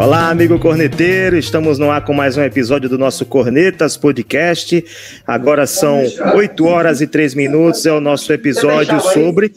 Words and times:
Olá, 0.00 0.30
amigo 0.30 0.58
corneteiro, 0.58 1.36
estamos 1.36 1.78
no 1.78 1.90
ar 1.90 2.02
com 2.02 2.14
mais 2.14 2.34
um 2.34 2.42
episódio 2.42 2.88
do 2.88 2.96
nosso 2.96 3.26
Cornetas 3.26 3.98
Podcast. 3.98 4.82
Agora 5.26 5.66
são 5.66 6.02
8 6.34 6.64
horas 6.64 7.02
e 7.02 7.06
3 7.06 7.34
minutos, 7.34 7.84
é 7.84 7.92
o 7.92 8.00
nosso 8.00 8.32
episódio 8.32 8.98
sobre 8.98 9.52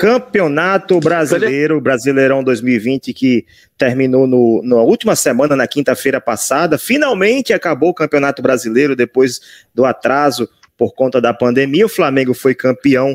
Campeonato 0.00 0.98
Brasileiro, 1.00 1.82
Brasileirão 1.82 2.42
2020, 2.42 3.12
que 3.12 3.44
terminou 3.76 4.26
no, 4.26 4.62
na 4.64 4.76
última 4.76 5.14
semana, 5.14 5.54
na 5.54 5.66
quinta-feira 5.66 6.18
passada. 6.18 6.78
Finalmente 6.78 7.52
acabou 7.52 7.90
o 7.90 7.94
Campeonato 7.94 8.40
Brasileiro 8.40 8.96
depois 8.96 9.38
do 9.74 9.84
atraso 9.84 10.48
por 10.78 10.94
conta 10.94 11.20
da 11.20 11.34
pandemia. 11.34 11.84
O 11.84 11.90
Flamengo 11.90 12.32
foi 12.32 12.54
campeão, 12.54 13.14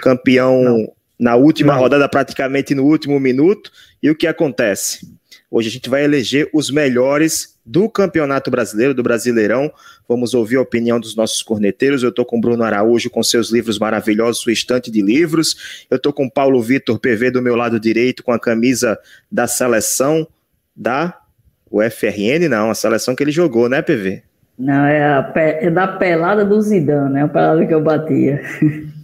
campeão 0.00 0.62
Não. 0.62 0.92
na 1.20 1.36
última 1.36 1.74
Não. 1.74 1.80
rodada, 1.80 2.08
praticamente 2.08 2.74
no 2.74 2.84
último 2.84 3.20
minuto. 3.20 3.70
E 4.02 4.08
o 4.08 4.16
que 4.16 4.26
acontece? 4.26 5.14
Hoje 5.56 5.68
a 5.68 5.72
gente 5.72 5.88
vai 5.88 6.04
eleger 6.04 6.50
os 6.52 6.70
melhores 6.70 7.58
do 7.64 7.88
Campeonato 7.88 8.50
Brasileiro, 8.50 8.92
do 8.92 9.02
Brasileirão. 9.02 9.72
Vamos 10.06 10.34
ouvir 10.34 10.56
a 10.56 10.60
opinião 10.60 11.00
dos 11.00 11.16
nossos 11.16 11.42
corneteiros. 11.42 12.02
Eu 12.02 12.10
estou 12.10 12.26
com 12.26 12.38
Bruno 12.38 12.62
Araújo 12.62 13.08
com 13.08 13.22
seus 13.22 13.50
livros 13.50 13.78
maravilhosos, 13.78 14.42
sua 14.42 14.52
estante 14.52 14.90
de 14.90 15.00
livros. 15.00 15.86
Eu 15.90 15.96
estou 15.96 16.12
com 16.12 16.28
Paulo 16.28 16.60
Vitor 16.60 16.98
PV 16.98 17.30
do 17.30 17.40
meu 17.40 17.56
lado 17.56 17.80
direito 17.80 18.22
com 18.22 18.32
a 18.32 18.38
camisa 18.38 18.98
da 19.32 19.46
seleção 19.46 20.28
da 20.76 21.18
UFRN, 21.70 22.50
não, 22.50 22.70
a 22.70 22.74
seleção 22.74 23.16
que 23.16 23.24
ele 23.24 23.32
jogou, 23.32 23.66
né, 23.66 23.80
PV? 23.80 24.22
Não, 24.58 24.84
é, 24.84 25.02
a, 25.02 25.32
é 25.34 25.70
da 25.70 25.88
pelada 25.88 26.44
do 26.44 26.60
Zidane, 26.60 27.14
né? 27.14 27.22
A 27.22 27.28
pelada 27.28 27.64
que 27.64 27.72
eu 27.72 27.80
batia. 27.80 28.42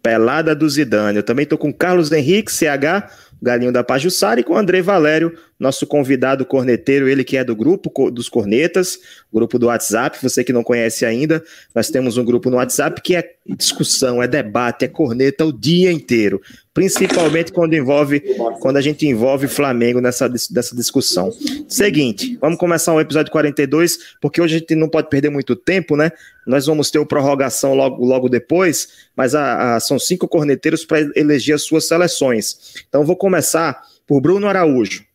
Pelada 0.00 0.54
do 0.54 0.66
Zidane. 0.66 1.18
Eu 1.18 1.22
também 1.22 1.42
estou 1.42 1.58
com 1.58 1.70
Carlos 1.70 2.10
Henrique, 2.10 2.50
CH 2.50 3.10
Galinho 3.40 3.72
da 3.72 3.84
Pajussara, 3.84 4.40
e 4.40 4.44
com 4.44 4.54
o 4.54 4.56
André 4.56 4.82
Valério, 4.82 5.32
nosso 5.58 5.86
convidado 5.86 6.46
corneteiro, 6.46 7.08
ele 7.08 7.24
que 7.24 7.36
é 7.36 7.42
do 7.42 7.56
grupo 7.56 8.10
dos 8.10 8.28
cornetas, 8.28 8.98
grupo 9.32 9.58
do 9.58 9.66
WhatsApp, 9.66 10.18
você 10.22 10.44
que 10.44 10.52
não 10.52 10.62
conhece 10.62 11.04
ainda, 11.04 11.42
nós 11.74 11.88
temos 11.88 12.16
um 12.16 12.24
grupo 12.24 12.48
no 12.48 12.56
WhatsApp 12.56 13.00
que 13.02 13.16
é 13.16 13.32
discussão, 13.44 14.22
é 14.22 14.28
debate, 14.28 14.84
é 14.84 14.88
corneta 14.88 15.44
o 15.44 15.52
dia 15.52 15.90
inteiro, 15.90 16.40
principalmente 16.72 17.52
quando 17.52 17.74
envolve, 17.74 18.20
quando 18.60 18.76
a 18.76 18.80
gente 18.80 19.06
envolve 19.06 19.48
Flamengo 19.48 20.00
nessa 20.00 20.28
dessa 20.28 20.76
discussão. 20.76 21.32
Seguinte, 21.66 22.38
vamos 22.40 22.58
começar 22.58 22.94
o 22.94 23.00
episódio 23.00 23.32
42, 23.32 23.98
porque 24.20 24.40
hoje 24.40 24.56
a 24.56 24.58
gente 24.58 24.74
não 24.76 24.88
pode 24.88 25.08
perder 25.08 25.30
muito 25.30 25.56
tempo, 25.56 25.96
né? 25.96 26.12
Nós 26.46 26.66
vamos 26.66 26.90
ter 26.90 26.98
o 26.98 27.06
prorrogação 27.06 27.74
logo, 27.74 28.04
logo 28.04 28.28
depois, 28.28 28.88
mas 29.16 29.34
a, 29.34 29.76
a, 29.76 29.80
são 29.80 29.98
cinco 29.98 30.28
corneteiros 30.28 30.84
para 30.84 31.00
eleger 31.16 31.56
as 31.56 31.62
suas 31.62 31.88
seleções. 31.88 32.76
Então 32.88 33.04
vou 33.04 33.16
começar 33.16 33.82
por 34.06 34.20
Bruno 34.20 34.46
Araújo. 34.46 35.07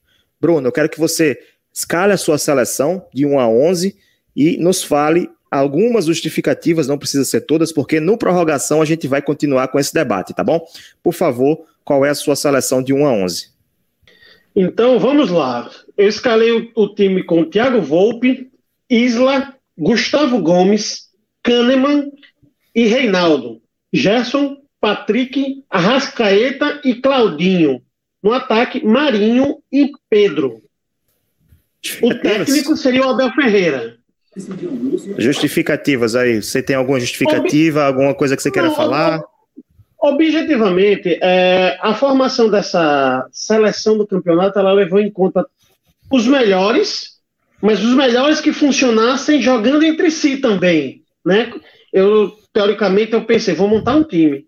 Bruno, 0.43 0.67
eu 0.67 0.73
quero 0.73 0.89
que 0.89 0.99
você 0.99 1.39
escale 1.73 2.11
a 2.11 2.17
sua 2.17 2.37
seleção 2.37 3.07
de 3.13 3.25
1 3.25 3.39
a 3.39 3.47
11 3.47 3.95
e 4.35 4.57
nos 4.57 4.83
fale 4.83 5.29
algumas 5.49 6.03
justificativas, 6.03 6.85
não 6.85 6.97
precisa 6.97 7.23
ser 7.23 7.45
todas, 7.45 7.71
porque 7.71 8.01
no 8.01 8.17
prorrogação 8.17 8.81
a 8.81 8.85
gente 8.85 9.07
vai 9.07 9.21
continuar 9.21 9.69
com 9.69 9.79
esse 9.79 9.93
debate, 9.93 10.33
tá 10.33 10.43
bom? 10.43 10.59
Por 11.01 11.13
favor, 11.13 11.65
qual 11.85 12.03
é 12.03 12.09
a 12.09 12.15
sua 12.15 12.35
seleção 12.35 12.83
de 12.83 12.91
1 12.93 13.05
a 13.05 13.13
11? 13.13 13.53
Então, 14.53 14.99
vamos 14.99 15.29
lá. 15.29 15.71
Eu 15.95 16.09
escalei 16.09 16.51
o, 16.51 16.69
o 16.75 16.93
time 16.93 17.23
com 17.23 17.45
Thiago 17.45 17.81
Volpe, 17.81 18.51
Isla, 18.89 19.55
Gustavo 19.77 20.41
Gomes, 20.41 21.07
Kahneman 21.41 22.11
e 22.75 22.85
Reinaldo. 22.85 23.61
Gerson, 23.93 24.57
Patrick, 24.81 25.63
Arrascaeta 25.69 26.81
e 26.83 26.95
Claudinho. 26.95 27.81
No 28.23 28.31
ataque, 28.31 28.85
Marinho 28.85 29.57
e 29.69 29.91
Pedro. 30.09 30.61
O 32.01 32.15
técnico 32.15 32.77
seria 32.77 33.05
o 33.05 33.09
Abel 33.09 33.29
Ferreira. 33.33 33.97
Justificativas 35.17 36.15
aí. 36.15 36.41
Você 36.41 36.63
tem 36.63 36.75
alguma 36.75 36.99
justificativa, 36.99 37.81
Ob... 37.81 37.87
alguma 37.87 38.15
coisa 38.15 38.35
que 38.35 38.41
você 38.41 38.49
queira 38.49 38.69
Não, 38.69 38.75
falar? 38.75 39.21
Objetivamente, 39.99 41.19
é, 41.21 41.77
a 41.81 41.93
formação 41.93 42.49
dessa 42.49 43.27
seleção 43.31 43.97
do 43.97 44.07
campeonato 44.07 44.57
ela 44.57 44.73
levou 44.73 44.99
em 44.99 45.11
conta 45.11 45.45
os 46.09 46.25
melhores, 46.25 47.19
mas 47.61 47.83
os 47.83 47.93
melhores 47.93 48.39
que 48.39 48.51
funcionassem 48.51 49.41
jogando 49.41 49.83
entre 49.83 50.09
si 50.09 50.37
também, 50.37 51.03
né? 51.25 51.53
Eu 51.91 52.31
teoricamente 52.51 53.13
eu 53.13 53.25
pensei, 53.25 53.53
vou 53.53 53.67
montar 53.67 53.95
um 53.95 54.03
time. 54.03 54.45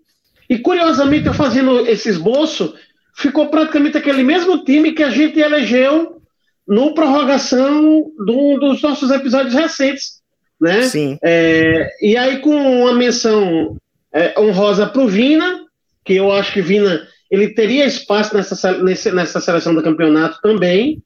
E 0.50 0.60
curiosamente, 0.60 1.28
eu 1.28 1.34
fazendo 1.34 1.88
esse 1.88 2.10
esboço, 2.10 2.76
ficou 3.16 3.48
praticamente 3.48 3.98
aquele 3.98 4.24
mesmo 4.24 4.64
time 4.64 4.92
que 4.92 5.04
a 5.04 5.10
gente 5.10 5.40
elegeu 5.40 6.22
no 6.68 6.94
prorrogação 6.94 8.12
de 8.26 8.32
um 8.32 8.60
dos 8.60 8.82
nossos 8.82 9.10
episódios 9.12 9.54
recentes, 9.54 10.22
né? 10.60 10.84
Sim. 10.84 11.18
É, 11.24 11.90
e 12.02 12.18
aí 12.18 12.40
com 12.40 12.56
uma 12.56 12.94
menção 12.94 13.78
é, 14.14 14.40
honrosa 14.40 14.88
para 14.88 15.02
o 15.02 15.08
Vina, 15.08 15.62
que 16.04 16.14
eu 16.14 16.32
acho 16.32 16.52
que 16.54 16.62
Vina 16.62 17.08
ele 17.32 17.50
teria 17.50 17.86
espaço 17.86 18.36
nessa, 18.36 18.78
nessa 18.82 19.42
seleção 19.42 19.74
do 19.74 19.84
campeonato 19.84 20.40
também, 20.42 21.02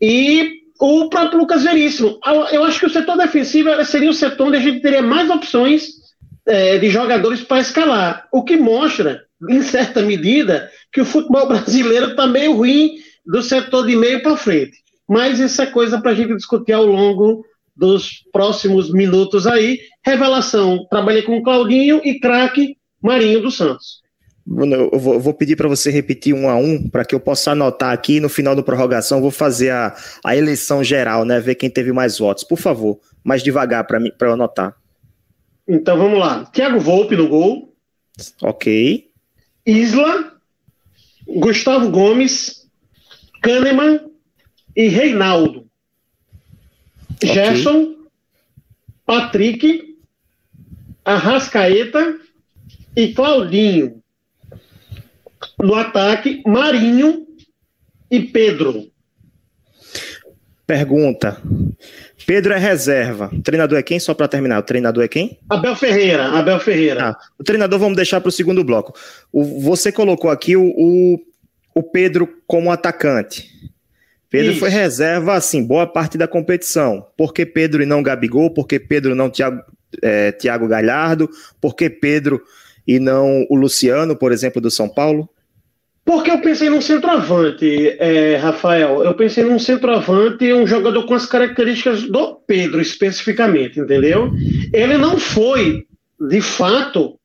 e 0.00 0.62
o 0.80 1.08
próprio 1.08 1.38
Lucas 1.38 1.62
Veríssimo. 1.62 2.18
Eu 2.50 2.64
acho 2.64 2.80
que 2.80 2.86
o 2.86 2.90
setor 2.90 3.16
defensivo 3.16 3.68
seria 3.84 4.10
o 4.10 4.14
setor 4.14 4.48
onde 4.48 4.56
a 4.56 4.60
gente 4.60 4.80
teria 4.80 5.00
mais 5.00 5.30
opções 5.30 6.01
é, 6.46 6.78
de 6.78 6.90
jogadores 6.90 7.42
para 7.42 7.60
escalar, 7.60 8.26
o 8.32 8.42
que 8.42 8.56
mostra, 8.56 9.22
em 9.48 9.62
certa 9.62 10.02
medida, 10.02 10.70
que 10.92 11.00
o 11.00 11.04
futebol 11.04 11.46
brasileiro 11.48 12.10
está 12.10 12.26
meio 12.26 12.56
ruim 12.56 12.96
do 13.24 13.42
setor 13.42 13.86
de 13.86 13.96
meio 13.96 14.22
para 14.22 14.36
frente. 14.36 14.78
Mas 15.08 15.38
isso 15.38 15.60
é 15.60 15.66
coisa 15.66 16.00
para 16.00 16.12
a 16.12 16.14
gente 16.14 16.34
discutir 16.34 16.72
ao 16.72 16.86
longo 16.86 17.44
dos 17.76 18.24
próximos 18.32 18.92
minutos 18.92 19.46
aí. 19.46 19.80
Revelação: 20.04 20.86
trabalhei 20.90 21.22
com 21.22 21.42
Claudinho 21.42 22.00
e 22.04 22.18
craque 22.18 22.76
Marinho 23.02 23.42
dos 23.42 23.56
Santos. 23.56 24.02
Bruno, 24.44 24.90
eu 24.92 24.98
vou, 24.98 25.32
pedir 25.32 25.54
para 25.54 25.68
você 25.68 25.88
repetir 25.88 26.34
um 26.34 26.48
a 26.48 26.56
um, 26.56 26.88
para 26.88 27.04
que 27.04 27.14
eu 27.14 27.20
possa 27.20 27.52
anotar 27.52 27.92
aqui 27.92 28.18
no 28.18 28.28
final 28.28 28.56
da 28.56 28.62
prorrogação. 28.62 29.20
Vou 29.20 29.30
fazer 29.30 29.70
a, 29.70 29.94
a 30.24 30.36
eleição 30.36 30.82
geral, 30.82 31.24
né? 31.24 31.38
Ver 31.38 31.54
quem 31.54 31.70
teve 31.70 31.92
mais 31.92 32.18
votos. 32.18 32.42
Por 32.42 32.58
favor, 32.58 32.98
mais 33.22 33.42
devagar 33.42 33.86
para 33.86 34.00
eu 34.20 34.32
anotar. 34.32 34.74
Então 35.66 35.96
vamos 35.96 36.18
lá. 36.18 36.44
Thiago 36.46 36.80
Volpe 36.80 37.16
no 37.16 37.28
gol. 37.28 37.74
Ok. 38.40 39.10
Isla, 39.64 40.40
Gustavo 41.26 41.90
Gomes, 41.90 42.68
Kahneman 43.42 44.00
e 44.76 44.88
Reinaldo. 44.88 45.68
Okay. 47.16 47.34
Gerson, 47.34 47.94
Patrick, 49.06 49.96
Arrascaeta 51.04 52.18
e 52.96 53.12
Claudinho. 53.14 54.02
No 55.58 55.74
ataque, 55.74 56.42
Marinho 56.46 57.26
e 58.10 58.20
Pedro. 58.20 58.90
Pergunta: 60.66 61.40
Pedro 62.26 62.52
é 62.52 62.58
reserva. 62.58 63.30
O 63.32 63.42
treinador 63.42 63.78
é 63.78 63.82
quem? 63.82 63.98
Só 63.98 64.14
para 64.14 64.28
terminar, 64.28 64.58
o 64.58 64.62
treinador 64.62 65.04
é 65.04 65.08
quem? 65.08 65.38
Abel 65.48 65.76
Ferreira. 65.76 66.28
Abel 66.28 66.58
Ferreira. 66.60 67.10
Ah, 67.10 67.18
o 67.38 67.44
treinador 67.44 67.78
vamos 67.78 67.96
deixar 67.96 68.20
para 68.20 68.28
o 68.28 68.32
segundo 68.32 68.64
bloco. 68.64 68.94
O, 69.32 69.60
você 69.60 69.90
colocou 69.90 70.30
aqui 70.30 70.56
o, 70.56 70.64
o, 70.64 71.18
o 71.74 71.82
Pedro 71.82 72.28
como 72.46 72.70
atacante. 72.70 73.50
Pedro 74.30 74.52
Isso. 74.52 74.60
foi 74.60 74.70
reserva, 74.70 75.34
assim, 75.34 75.62
boa 75.62 75.86
parte 75.86 76.16
da 76.16 76.26
competição. 76.26 77.06
Por 77.16 77.34
que 77.34 77.44
Pedro 77.44 77.82
e 77.82 77.86
não 77.86 78.02
Gabigol? 78.02 78.50
Por 78.50 78.66
que 78.66 78.80
Pedro 78.80 79.14
não 79.14 79.28
Thiago, 79.28 79.62
é, 80.00 80.32
Thiago 80.32 80.66
Galhardo? 80.66 81.28
Por 81.60 81.76
que 81.76 81.90
Pedro 81.90 82.42
e 82.86 82.98
não 82.98 83.46
o 83.50 83.54
Luciano, 83.54 84.16
por 84.16 84.32
exemplo, 84.32 84.60
do 84.60 84.70
São 84.70 84.88
Paulo? 84.88 85.28
Porque 86.04 86.30
eu 86.30 86.40
pensei 86.40 86.68
num 86.68 86.80
centroavante, 86.80 87.96
é, 87.98 88.36
Rafael. 88.36 89.04
Eu 89.04 89.14
pensei 89.14 89.44
num 89.44 89.58
centroavante, 89.58 90.52
um 90.52 90.66
jogador 90.66 91.06
com 91.06 91.14
as 91.14 91.26
características 91.26 92.02
do 92.02 92.34
Pedro, 92.46 92.80
especificamente, 92.80 93.78
entendeu? 93.78 94.32
Ele 94.72 94.98
não 94.98 95.16
foi, 95.16 95.84
de 96.20 96.40
fato, 96.40 97.18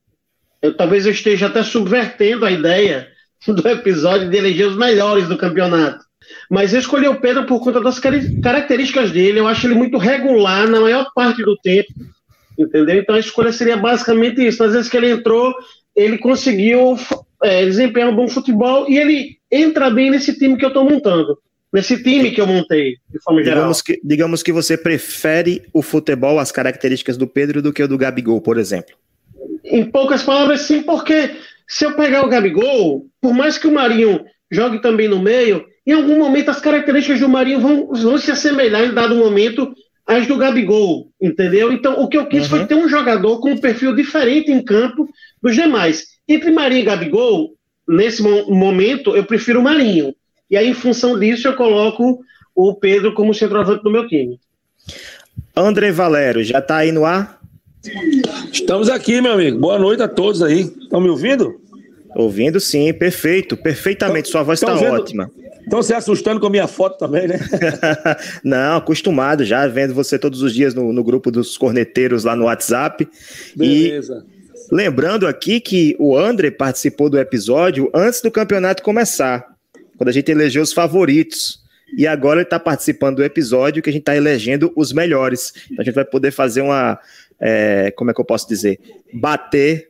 eu, 0.61 0.75
talvez 0.75 1.05
eu 1.05 1.11
esteja 1.11 1.47
até 1.47 1.63
subvertendo 1.63 2.45
a 2.45 2.51
ideia 2.51 3.07
do 3.47 3.67
episódio 3.67 4.29
de 4.29 4.37
eleger 4.37 4.67
os 4.67 4.77
melhores 4.77 5.27
do 5.27 5.37
campeonato. 5.37 6.05
Mas 6.49 6.73
eu 6.73 6.79
escolhi 6.79 7.07
o 7.07 7.19
Pedro 7.19 7.45
por 7.45 7.59
conta 7.61 7.81
das 7.81 7.99
características 7.99 9.11
dele. 9.11 9.39
Eu 9.39 9.47
acho 9.47 9.65
ele 9.65 9.75
muito 9.75 9.97
regular 9.97 10.67
na 10.67 10.81
maior 10.81 11.07
parte 11.15 11.41
do 11.43 11.57
tempo, 11.57 11.93
entendeu? 12.57 12.99
Então 12.99 13.15
a 13.15 13.19
escolha 13.19 13.51
seria 13.51 13.77
basicamente 13.77 14.45
isso. 14.45 14.63
Às 14.63 14.73
vezes 14.73 14.89
que 14.89 14.97
ele 14.97 15.09
entrou, 15.09 15.53
ele 15.95 16.17
conseguiu 16.17 16.97
é, 17.43 17.65
desempenhar 17.65 18.09
um 18.09 18.15
bom 18.15 18.27
futebol 18.27 18.89
e 18.89 18.97
ele 18.97 19.37
entra 19.51 19.89
bem 19.89 20.09
nesse 20.11 20.37
time 20.37 20.57
que 20.57 20.65
eu 20.65 20.69
estou 20.69 20.83
montando. 20.89 21.37
nesse 21.73 22.01
time 22.01 22.31
que 22.31 22.39
eu 22.39 22.47
montei, 22.47 22.95
de 23.11 23.21
forma 23.21 23.43
geral. 23.43 23.57
Digamos 23.59 23.81
que, 23.81 23.99
digamos 24.03 24.41
que 24.43 24.53
você 24.53 24.77
prefere 24.77 25.63
o 25.73 25.81
futebol, 25.81 26.39
as 26.39 26.51
características 26.51 27.17
do 27.17 27.27
Pedro 27.27 27.61
do 27.61 27.73
que 27.73 27.83
o 27.83 27.87
do 27.87 27.97
Gabigol, 27.97 28.39
por 28.41 28.57
exemplo. 28.57 28.95
Em 29.65 29.83
poucas 29.83 30.23
palavras, 30.23 30.61
sim, 30.61 30.81
porque 30.81 31.31
se 31.67 31.85
eu 31.85 31.93
pegar 31.93 32.23
o 32.25 32.29
Gabigol, 32.29 33.05
por 33.21 33.33
mais 33.33 33.57
que 33.57 33.67
o 33.67 33.71
Marinho 33.73 34.23
jogue 34.49 34.81
também 34.81 35.09
no 35.09 35.21
meio, 35.21 35.65
em 35.85 35.91
algum 35.91 36.17
momento 36.17 36.49
as 36.49 36.61
características 36.61 37.19
do 37.19 37.27
Marinho 37.29 37.59
vão, 37.59 37.87
vão 37.87 38.17
se 38.17 38.31
assemelhar 38.31 38.85
em 38.85 38.93
dado 38.93 39.15
momento 39.15 39.69
às 40.05 40.25
do 40.25 40.37
Gabigol, 40.37 41.11
entendeu? 41.21 41.71
Então, 41.73 42.01
o 42.01 42.07
que 42.07 42.17
eu 42.17 42.27
quis 42.27 42.43
Uhum. 42.43 42.59
foi 42.59 42.65
ter 42.65 42.75
um 42.75 42.87
jogador 42.87 43.41
com 43.41 43.51
um 43.51 43.57
perfil 43.57 43.93
diferente 43.93 44.49
em 44.49 44.63
campo 44.63 45.07
dos 45.43 45.53
demais. 45.53 46.05
Entre 46.27 46.51
Marinho 46.51 46.81
e 46.81 46.85
Gabigol, 46.85 47.53
nesse 47.87 48.21
mo- 48.21 48.49
momento, 48.49 49.15
eu 49.15 49.23
prefiro 49.23 49.59
o 49.59 49.63
Marinho. 49.63 50.13
E 50.49 50.57
aí, 50.57 50.67
em 50.69 50.73
função 50.73 51.17
disso, 51.19 51.47
eu 51.47 51.55
coloco 51.55 52.19
o 52.55 52.73
Pedro 52.73 53.13
como 53.13 53.33
centroavante 53.33 53.83
do 53.83 53.91
meu 53.91 54.07
time. 54.07 54.39
André 55.55 55.91
Valério, 55.91 56.43
já 56.43 56.61
tá 56.61 56.77
aí 56.77 56.91
no 56.91 57.05
ar? 57.05 57.39
Estamos 58.51 58.89
aqui, 58.89 59.21
meu 59.21 59.33
amigo. 59.33 59.59
Boa 59.59 59.79
noite 59.79 60.01
a 60.03 60.07
todos 60.07 60.41
aí. 60.41 60.61
Estão 60.81 60.99
me 60.99 61.09
ouvindo? 61.09 61.59
Ouvindo 62.15 62.59
sim, 62.59 62.91
perfeito, 62.93 63.55
perfeitamente. 63.55 64.29
Sua 64.29 64.43
voz 64.43 64.61
está 64.61 64.73
ótima. 64.75 65.29
Estão 65.63 65.83
se 65.83 65.93
assustando 65.93 66.39
com 66.39 66.47
a 66.47 66.49
minha 66.49 66.67
foto 66.67 66.97
também, 66.97 67.27
né? 67.27 67.39
Não, 68.43 68.77
acostumado 68.77 69.43
já, 69.43 69.67
vendo 69.67 69.93
você 69.93 70.17
todos 70.17 70.41
os 70.41 70.53
dias 70.53 70.73
no, 70.73 70.91
no 70.93 71.03
grupo 71.03 71.29
dos 71.29 71.57
corneteiros 71.57 72.23
lá 72.23 72.35
no 72.35 72.45
WhatsApp. 72.45 73.07
E 73.55 73.57
Beleza. 73.57 74.25
Lembrando 74.71 75.27
aqui 75.27 75.59
que 75.59 75.95
o 75.99 76.17
André 76.17 76.51
participou 76.51 77.09
do 77.09 77.19
episódio 77.19 77.89
antes 77.93 78.21
do 78.21 78.31
campeonato 78.31 78.83
começar, 78.83 79.45
quando 79.97 80.09
a 80.09 80.11
gente 80.11 80.31
elegeu 80.31 80.61
os 80.61 80.73
favoritos. 80.73 81.65
E 81.95 82.05
agora 82.05 82.39
ele 82.39 82.45
está 82.47 82.59
participando 82.59 83.17
do 83.17 83.23
episódio 83.23 83.81
que 83.81 83.89
a 83.89 83.93
gente 83.93 84.01
está 84.01 84.15
elegendo 84.15 84.71
os 84.75 84.91
melhores. 84.91 85.53
Então 85.71 85.81
a 85.81 85.83
gente 85.83 85.95
vai 85.95 86.05
poder 86.05 86.31
fazer 86.31 86.61
uma. 86.61 86.99
é, 87.39 87.91
como 87.91 88.11
é 88.11 88.13
que 88.13 88.19
eu 88.19 88.25
posso 88.25 88.47
dizer? 88.47 88.79
Bater. 89.13 89.89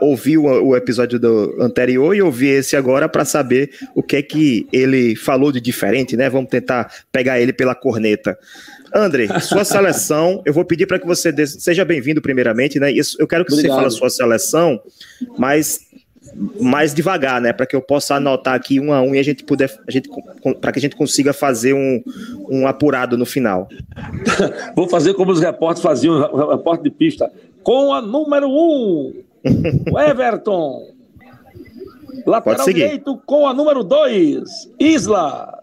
Ouvir 0.00 0.36
o, 0.36 0.44
o 0.44 0.76
episódio 0.76 1.18
do 1.18 1.56
anterior 1.60 2.14
e 2.14 2.20
ouvir 2.20 2.48
esse 2.48 2.76
agora 2.76 3.08
para 3.08 3.24
saber 3.24 3.70
o 3.94 4.02
que 4.02 4.16
é 4.16 4.22
que 4.22 4.68
ele 4.70 5.16
falou 5.16 5.50
de 5.50 5.60
diferente, 5.60 6.16
né? 6.16 6.28
Vamos 6.28 6.50
tentar 6.50 6.92
pegar 7.10 7.40
ele 7.40 7.52
pela 7.52 7.74
corneta. 7.74 8.38
André, 8.94 9.28
sua 9.40 9.64
seleção, 9.64 10.42
eu 10.44 10.52
vou 10.52 10.64
pedir 10.64 10.86
para 10.86 10.98
que 10.98 11.06
você 11.06 11.30
dê- 11.30 11.46
seja 11.46 11.84
bem-vindo 11.84 12.20
primeiramente, 12.20 12.78
né? 12.80 12.90
Isso, 12.90 13.16
eu 13.20 13.26
quero 13.26 13.44
que 13.44 13.50
você 13.50 13.58
Obrigado. 13.60 13.76
fale 13.76 13.86
a 13.88 13.90
sua 13.90 14.10
seleção, 14.10 14.80
mas 15.38 15.80
mais 16.60 16.92
devagar, 16.94 17.40
né? 17.40 17.52
Para 17.52 17.66
que 17.66 17.74
eu 17.74 17.80
possa 17.82 18.14
anotar 18.16 18.54
aqui 18.54 18.78
um 18.80 18.92
a 18.92 19.00
um 19.00 19.14
e 19.14 19.18
a 19.18 19.22
gente 19.22 19.42
puder, 19.44 19.70
a 19.86 19.90
gente, 19.90 20.08
para 20.60 20.72
que 20.72 20.78
a 20.78 20.82
gente 20.82 20.96
consiga 20.96 21.32
fazer 21.32 21.72
um, 21.72 22.02
um 22.48 22.66
apurado 22.66 23.16
no 23.16 23.26
final. 23.26 23.68
Vou 24.76 24.88
fazer 24.88 25.14
como 25.14 25.32
os 25.32 25.40
repórteres 25.40 25.82
faziam, 25.82 26.14
o 26.14 26.50
repórter 26.50 26.84
de 26.84 26.90
pista. 26.90 27.30
Com 27.62 27.92
a 27.92 28.00
número 28.00 28.48
1, 28.48 28.50
um, 28.50 29.22
o 29.92 29.98
Everton. 29.98 30.88
Lateral 32.26 32.66
direito 32.66 33.20
com 33.24 33.46
a 33.46 33.54
número 33.54 33.82
2, 33.82 34.42
Isla. 34.78 35.58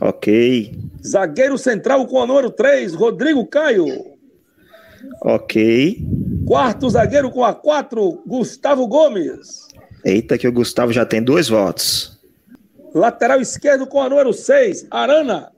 Ok, 0.00 0.72
Zagueiro 1.04 1.58
central 1.58 2.06
com 2.06 2.20
a 2.22 2.26
número 2.26 2.50
3, 2.50 2.94
Rodrigo 2.94 3.44
Caio. 3.46 3.86
ok. 5.22 5.98
Quarto 6.46 6.90
zagueiro 6.90 7.30
com 7.30 7.44
a 7.44 7.54
4, 7.54 8.22
Gustavo 8.26 8.86
Gomes. 8.86 9.66
Eita, 10.04 10.36
que 10.36 10.46
o 10.48 10.52
Gustavo 10.52 10.92
já 10.92 11.04
tem 11.06 11.22
dois 11.22 11.48
votos. 11.48 12.20
Lateral 12.94 13.40
esquerdo 13.40 13.86
com 13.86 14.00
a 14.02 14.08
número 14.08 14.32
6, 14.32 14.86
Arana. 14.90 15.50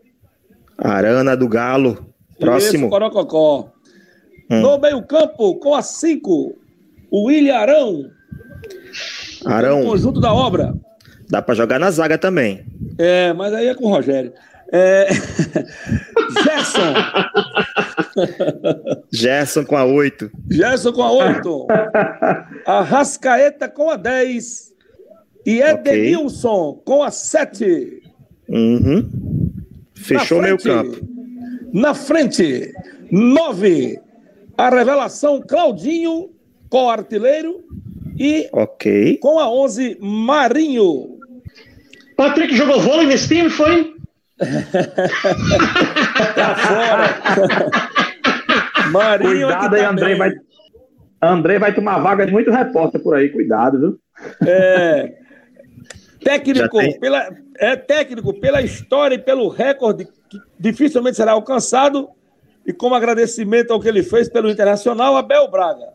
Arana 0.78 1.36
do 1.36 1.48
Galo, 1.48 2.06
próximo. 2.38 2.84
Isso, 2.84 2.90
Corococó. 2.90 3.72
Hum. 4.50 4.60
No 4.60 4.78
meio-campo, 4.78 5.54
com 5.56 5.74
a 5.74 5.82
5, 5.82 6.54
o 7.10 7.24
William 7.24 7.56
Arão. 7.56 8.10
Arão, 9.46 9.84
conjunto 9.84 10.20
da 10.20 10.32
obra. 10.32 10.74
dá 11.28 11.40
para 11.42 11.54
jogar 11.54 11.78
na 11.78 11.90
zaga 11.90 12.18
também. 12.18 12.64
É, 12.98 13.32
mas 13.32 13.52
aí 13.52 13.68
é 13.68 13.74
com 13.74 13.86
o 13.86 13.90
Rogério. 13.90 14.32
É... 14.76 15.06
Gerson. 16.42 16.94
Gerson 19.12 19.64
com 19.64 19.76
a 19.76 19.84
oito. 19.84 20.28
Gerson 20.50 20.92
com 20.92 21.02
a 21.02 21.12
8. 21.12 21.66
Arrascaeta 22.66 23.68
com 23.68 23.88
a 23.88 23.96
10. 23.96 24.74
E 25.46 25.60
Edenilson 25.60 26.82
com 26.84 27.04
a 27.04 27.12
7. 27.12 28.02
Uhum. 28.48 29.08
Fechou 29.94 30.42
frente, 30.42 30.64
campo. 30.64 31.08
Na 31.72 31.94
frente, 31.94 32.72
9. 33.12 34.00
A 34.58 34.70
revelação 34.70 35.40
Claudinho 35.40 36.30
com 36.68 36.86
o 36.86 36.90
artilheiro. 36.90 37.62
E 38.18 38.48
Ok. 38.52 39.18
com 39.18 39.38
a 39.38 39.48
11, 39.48 39.98
Marinho. 40.00 41.16
Patrick 42.16 42.56
jogou 42.56 42.80
vôlei 42.80 43.06
nesse 43.06 43.28
time, 43.28 43.50
foi? 43.50 43.93
Tá 46.34 46.54
fora. 46.56 47.06
Marinho 48.90 49.48
é 49.50 49.52
Cuidado 49.52 49.74
aí, 49.74 49.82
tá 49.82 49.90
André 49.90 50.06
bem. 50.06 50.18
vai. 50.18 50.32
André 51.22 51.58
vai 51.58 51.74
tomar 51.74 51.98
vaga 52.00 52.26
de 52.26 52.32
muito 52.32 52.50
repórter 52.50 53.00
por 53.02 53.14
aí, 53.14 53.30
cuidado, 53.30 53.80
viu? 53.80 53.98
É, 54.46 55.14
técnico, 56.22 56.78
pela, 57.00 57.28
é 57.58 57.76
técnico 57.76 58.34
pela 58.40 58.60
história 58.60 59.14
e 59.14 59.18
pelo 59.18 59.48
recorde 59.48 60.04
que 60.28 60.38
dificilmente 60.58 61.16
será 61.16 61.32
alcançado. 61.32 62.10
E 62.66 62.72
como 62.72 62.94
agradecimento 62.94 63.72
ao 63.72 63.80
que 63.80 63.88
ele 63.88 64.02
fez 64.02 64.28
pelo 64.28 64.50
Internacional, 64.50 65.16
Abel 65.16 65.50
Braga. 65.50 65.93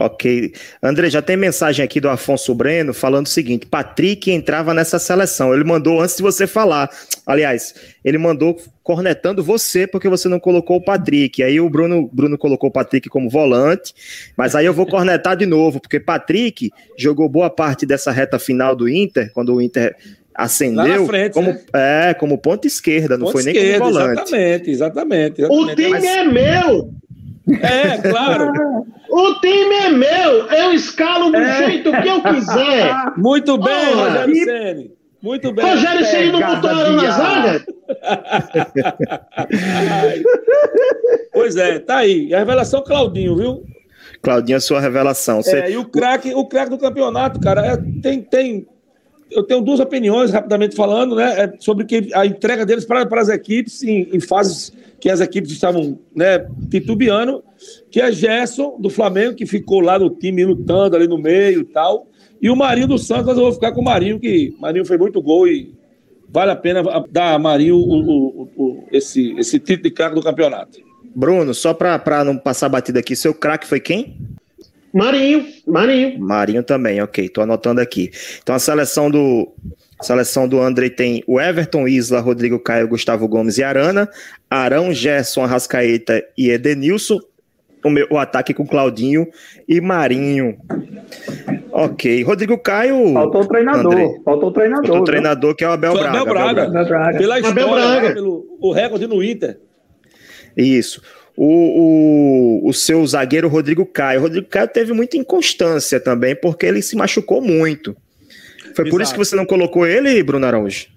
Ok. 0.00 0.54
André, 0.82 1.10
já 1.10 1.20
tem 1.20 1.36
mensagem 1.36 1.84
aqui 1.84 2.00
do 2.00 2.08
Afonso 2.08 2.54
Breno 2.54 2.94
falando 2.94 3.26
o 3.26 3.28
seguinte: 3.28 3.66
Patrick 3.66 4.30
entrava 4.30 4.72
nessa 4.72 4.98
seleção. 4.98 5.52
Ele 5.52 5.62
mandou 5.62 6.00
antes 6.00 6.16
de 6.16 6.22
você 6.22 6.46
falar. 6.46 6.88
Aliás, 7.26 7.74
ele 8.02 8.16
mandou 8.16 8.56
cornetando 8.82 9.44
você 9.44 9.86
porque 9.86 10.08
você 10.08 10.26
não 10.26 10.40
colocou 10.40 10.78
o 10.78 10.82
Patrick. 10.82 11.42
Aí 11.42 11.60
o 11.60 11.68
Bruno, 11.68 12.08
Bruno 12.10 12.38
colocou 12.38 12.70
o 12.70 12.72
Patrick 12.72 13.10
como 13.10 13.28
volante. 13.28 13.92
Mas 14.38 14.54
aí 14.54 14.64
eu 14.64 14.72
vou 14.72 14.86
cornetar 14.86 15.36
de 15.36 15.44
novo, 15.44 15.78
porque 15.78 16.00
Patrick 16.00 16.70
jogou 16.96 17.28
boa 17.28 17.50
parte 17.50 17.84
dessa 17.84 18.10
reta 18.10 18.38
final 18.38 18.74
do 18.74 18.88
Inter, 18.88 19.30
quando 19.34 19.54
o 19.54 19.60
Inter 19.60 19.94
Lá 20.34 20.44
acendeu 20.44 21.02
na 21.02 21.06
frente, 21.06 21.34
como, 21.34 21.50
né? 21.50 21.60
é, 21.74 22.14
como 22.14 22.38
ponta 22.38 22.66
esquerda, 22.66 23.18
não 23.18 23.26
Ponto 23.26 23.32
foi 23.32 23.42
nem 23.42 23.54
esquerdo, 23.54 23.80
como 23.80 23.92
volante. 23.92 24.12
Exatamente, 24.22 24.70
exatamente. 24.70 25.42
O 25.42 25.44
exatamente. 25.44 25.76
time 25.76 25.90
Mas- 25.90 26.04
é 26.04 26.24
meu! 26.24 26.90
É, 27.48 27.98
claro. 28.10 28.52
O 29.12 29.34
time 29.40 29.74
é 29.74 29.88
meu! 29.90 30.46
Eu 30.52 30.72
escalo 30.72 31.32
do 31.32 31.44
jeito 31.44 31.90
que 31.90 32.08
eu 32.08 32.22
quiser! 32.22 32.94
Muito 33.18 33.58
bem, 33.58 33.92
Rogério 33.94 34.32
que- 34.34 34.44
Ceni. 34.44 34.90
Muito 35.20 35.52
bem. 35.52 35.64
Rogério 35.68 36.04
Ceni 36.06 36.30
não 36.32 36.40
botou 36.40 36.74
de 36.84 36.90
na 36.92 37.10
zaga? 37.10 37.64
Pois 41.32 41.56
é, 41.56 41.78
tá 41.78 41.98
aí. 41.98 42.28
E 42.28 42.34
a 42.34 42.38
revelação 42.38 42.82
Claudinho, 42.82 43.36
viu? 43.36 43.64
Claudinho, 44.22 44.58
a 44.58 44.60
sua 44.60 44.80
revelação. 44.80 45.42
Você- 45.42 45.56
É, 45.58 45.70
e 45.70 45.76
o 45.76 45.84
craque, 45.84 46.34
o 46.34 46.46
craque 46.46 46.70
do 46.70 46.78
campeonato, 46.78 47.40
cara, 47.40 47.66
é, 47.66 47.76
tem, 48.02 48.20
tem. 48.22 48.66
Eu 49.30 49.42
tenho 49.44 49.60
duas 49.60 49.78
opiniões, 49.80 50.30
rapidamente 50.30 50.74
falando, 50.74 51.14
né? 51.16 51.42
é 51.44 51.52
sobre 51.60 51.84
que 51.84 52.08
a 52.14 52.26
entrega 52.26 52.66
deles 52.66 52.84
para, 52.84 53.06
para 53.06 53.20
as 53.20 53.28
equipes 53.28 53.82
em, 53.82 54.08
em 54.12 54.20
fases 54.20 54.72
que 55.00 55.08
as 55.08 55.20
equipes 55.20 55.50
estavam 55.52 55.98
né, 56.14 56.46
titubeando, 56.70 57.42
que 57.90 58.00
é 58.00 58.10
Gerson, 58.12 58.76
do 58.78 58.90
Flamengo, 58.90 59.34
que 59.34 59.46
ficou 59.46 59.80
lá 59.80 59.98
no 59.98 60.10
time 60.10 60.44
lutando 60.44 60.96
ali 60.96 61.06
no 61.08 61.16
meio 61.16 61.60
e 61.60 61.64
tal. 61.64 62.06
E 62.42 62.50
o 62.50 62.56
Marinho 62.56 62.88
do 62.88 62.98
Santos, 62.98 63.26
mas 63.26 63.36
eu 63.36 63.44
vou 63.44 63.52
ficar 63.52 63.72
com 63.72 63.80
o 63.80 63.84
Marinho, 63.84 64.18
que 64.18 64.54
Marinho 64.58 64.84
fez 64.84 64.98
muito 64.98 65.20
gol 65.22 65.46
e 65.48 65.72
vale 66.28 66.50
a 66.50 66.56
pena 66.56 66.82
dar 67.10 67.34
a 67.34 67.38
Marinho 67.38 67.76
o, 67.76 67.80
o- 67.80 68.48
o- 68.56 68.84
esse, 68.92 69.32
esse 69.38 69.58
título 69.58 69.82
de 69.84 69.90
craque 69.90 70.14
do 70.14 70.22
campeonato. 70.22 70.78
Bruno, 71.14 71.52
só 71.54 71.72
para 71.74 72.24
não 72.24 72.36
passar 72.36 72.68
batida 72.68 73.00
aqui, 73.00 73.16
seu 73.16 73.34
craque 73.34 73.66
foi 73.66 73.80
quem? 73.80 74.16
Marinho, 74.92 75.46
Marinho. 75.66 76.18
Marinho 76.18 76.62
também, 76.62 77.00
ok, 77.00 77.28
tô 77.28 77.42
anotando 77.42 77.80
aqui. 77.80 78.10
Então 78.42 78.54
a 78.54 78.58
seleção 78.58 79.10
do 79.10 79.52
a 80.00 80.02
seleção 80.02 80.48
do 80.48 80.58
André 80.60 80.88
tem 80.88 81.22
o 81.26 81.38
Everton, 81.38 81.86
Isla, 81.86 82.20
Rodrigo 82.20 82.58
Caio, 82.58 82.88
Gustavo 82.88 83.28
Gomes 83.28 83.58
e 83.58 83.62
Arana, 83.62 84.08
Arão, 84.48 84.94
Gerson, 84.94 85.42
Arrascaeta 85.44 86.24
e 86.38 86.50
Edenilson. 86.50 87.20
O, 87.84 87.88
meu, 87.88 88.06
o 88.10 88.18
ataque 88.18 88.52
com 88.52 88.66
Claudinho 88.66 89.26
e 89.68 89.80
Marinho. 89.80 90.58
Ok, 91.70 92.22
Rodrigo 92.22 92.58
Caio. 92.58 93.12
Faltou 93.12 93.42
o 93.42 93.46
treinador. 93.46 93.92
André. 93.92 94.20
Faltou 94.24 94.48
o 94.48 94.52
treinador. 94.52 94.84
Outro 94.84 94.96
viu? 94.96 95.04
treinador 95.04 95.54
que 95.54 95.64
é 95.64 95.68
o 95.68 95.72
Abel 95.72 95.92
Braga. 95.92 96.08
Abel 96.08 96.24
Braga. 96.24 96.62
Abel 96.64 96.84
Braga. 96.86 97.18
Pela 97.18 97.36
Abel 97.36 97.48
história, 97.48 97.74
Braga. 97.74 98.08
lá, 98.08 98.14
pelo 98.14 98.58
o 98.60 98.72
recorde 98.72 99.06
no 99.06 99.22
Inter. 99.22 99.58
Isso. 100.56 101.00
O, 101.42 102.60
o, 102.66 102.68
o 102.68 102.72
seu 102.74 103.06
zagueiro 103.06 103.48
Rodrigo 103.48 103.86
Caio. 103.86 104.20
O 104.20 104.22
Rodrigo 104.24 104.46
Caio 104.46 104.68
teve 104.68 104.92
muita 104.92 105.16
inconstância 105.16 105.98
também, 105.98 106.36
porque 106.36 106.66
ele 106.66 106.82
se 106.82 106.94
machucou 106.94 107.40
muito. 107.40 107.96
Foi 108.74 108.84
por 108.84 109.00
Exato. 109.00 109.02
isso 109.02 109.12
que 109.14 109.18
você 109.18 109.34
não 109.34 109.46
colocou 109.46 109.86
ele, 109.86 110.22
Bruno 110.22 110.44
Araújo? 110.44 110.88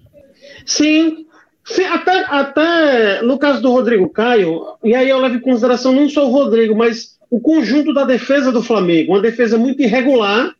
Sim, 0.66 1.24
sim 1.64 1.84
até, 1.84 2.24
até 2.28 3.22
no 3.22 3.38
caso 3.38 3.62
do 3.62 3.70
Rodrigo 3.70 4.06
Caio, 4.10 4.60
e 4.84 4.94
aí 4.94 5.08
eu 5.08 5.18
levo 5.18 5.36
em 5.36 5.40
consideração 5.40 5.92
não 5.92 6.10
só 6.10 6.26
o 6.26 6.30
Rodrigo, 6.30 6.76
mas 6.76 7.14
o 7.30 7.40
conjunto 7.40 7.94
da 7.94 8.04
defesa 8.04 8.52
do 8.52 8.62
Flamengo, 8.62 9.12
uma 9.12 9.22
defesa 9.22 9.56
muito 9.56 9.82
irregular 9.82 10.54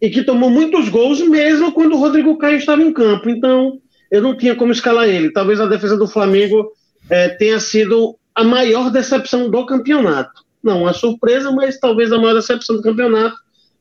e 0.00 0.10
que 0.10 0.22
tomou 0.22 0.48
muitos 0.48 0.88
gols 0.88 1.20
mesmo 1.28 1.72
quando 1.72 1.94
o 1.94 1.98
Rodrigo 1.98 2.38
Caio 2.38 2.58
estava 2.58 2.82
em 2.82 2.92
campo. 2.92 3.28
Então, 3.28 3.80
eu 4.10 4.22
não 4.22 4.36
tinha 4.36 4.54
como 4.54 4.70
escalar 4.70 5.08
ele. 5.08 5.32
Talvez 5.32 5.60
a 5.60 5.66
defesa 5.66 5.96
do 5.96 6.06
Flamengo 6.06 6.70
é, 7.10 7.30
tenha 7.30 7.58
sido 7.58 8.16
a 8.34 8.42
maior 8.42 8.90
decepção 8.90 9.50
do 9.50 9.64
campeonato. 9.66 10.42
Não 10.62 10.82
uma 10.82 10.92
surpresa, 10.92 11.50
mas 11.50 11.78
talvez 11.78 12.10
a 12.10 12.18
maior 12.18 12.34
decepção 12.34 12.76
do 12.76 12.82
campeonato 12.82 13.36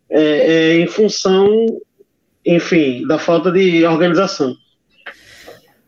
é, 0.10 0.22
é 0.22 0.80
em 0.80 0.88
função, 0.88 1.66
enfim, 2.46 3.08
da 3.08 3.18
falta 3.18 3.52
de 3.52 3.86
organização. 3.86 4.56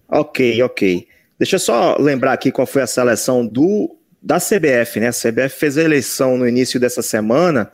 Ok, 0.07 0.61
ok. 0.63 1.07
Deixa 1.37 1.57
eu 1.57 1.59
só 1.59 1.97
lembrar 1.99 2.33
aqui 2.33 2.51
qual 2.51 2.65
foi 2.65 2.81
a 2.81 2.87
seleção 2.87 3.45
do 3.45 3.97
da 4.21 4.39
CBF, 4.39 4.99
né? 4.99 5.09
A 5.09 5.11
CBF 5.11 5.59
fez 5.59 5.77
a 5.77 5.83
eleição 5.83 6.35
no 6.35 6.47
início 6.47 6.79
dessa 6.79 7.03
semana 7.03 7.71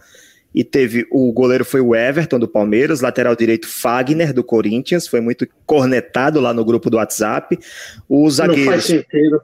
e 0.53 0.65
teve 0.65 1.07
o 1.09 1.31
goleiro 1.31 1.63
foi 1.63 1.79
o 1.79 1.95
Everton 1.95 2.37
do 2.37 2.47
Palmeiras, 2.47 2.99
lateral 2.99 3.35
direito 3.37 3.69
Fagner 3.69 4.33
do 4.33 4.43
Corinthians, 4.43 5.07
foi 5.07 5.21
muito 5.21 5.47
cornetado 5.65 6.41
lá 6.41 6.53
no 6.53 6.65
grupo 6.65 6.89
do 6.89 6.97
WhatsApp. 6.97 7.57
O 8.09 8.29
zagueiro 8.29 8.65
Não 8.65 8.71
faz 8.71 8.83
sentido. 8.83 9.41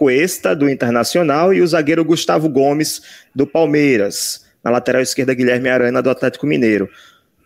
Cuesta, 0.00 0.56
do 0.56 0.66
Internacional, 0.66 1.52
e 1.52 1.60
o 1.60 1.66
zagueiro 1.66 2.02
Gustavo 2.02 2.48
Gomes, 2.48 3.02
do 3.34 3.46
Palmeiras. 3.46 4.46
Na 4.64 4.70
lateral 4.70 5.02
esquerda, 5.02 5.34
Guilherme 5.34 5.68
Arana, 5.68 6.00
do 6.00 6.08
Atlético 6.08 6.46
Mineiro. 6.46 6.88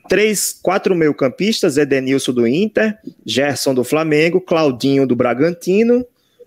Três, 0.09 0.57
quatro 0.63 0.95
meio-campistas: 0.95 1.77
Edenilson 1.77 2.33
do 2.33 2.47
Inter, 2.47 2.97
Gerson 3.27 3.75
do 3.75 3.83
Flamengo, 3.83 4.41
Claudinho 4.41 5.05
do 5.05 5.17
Bragantino 5.17 6.07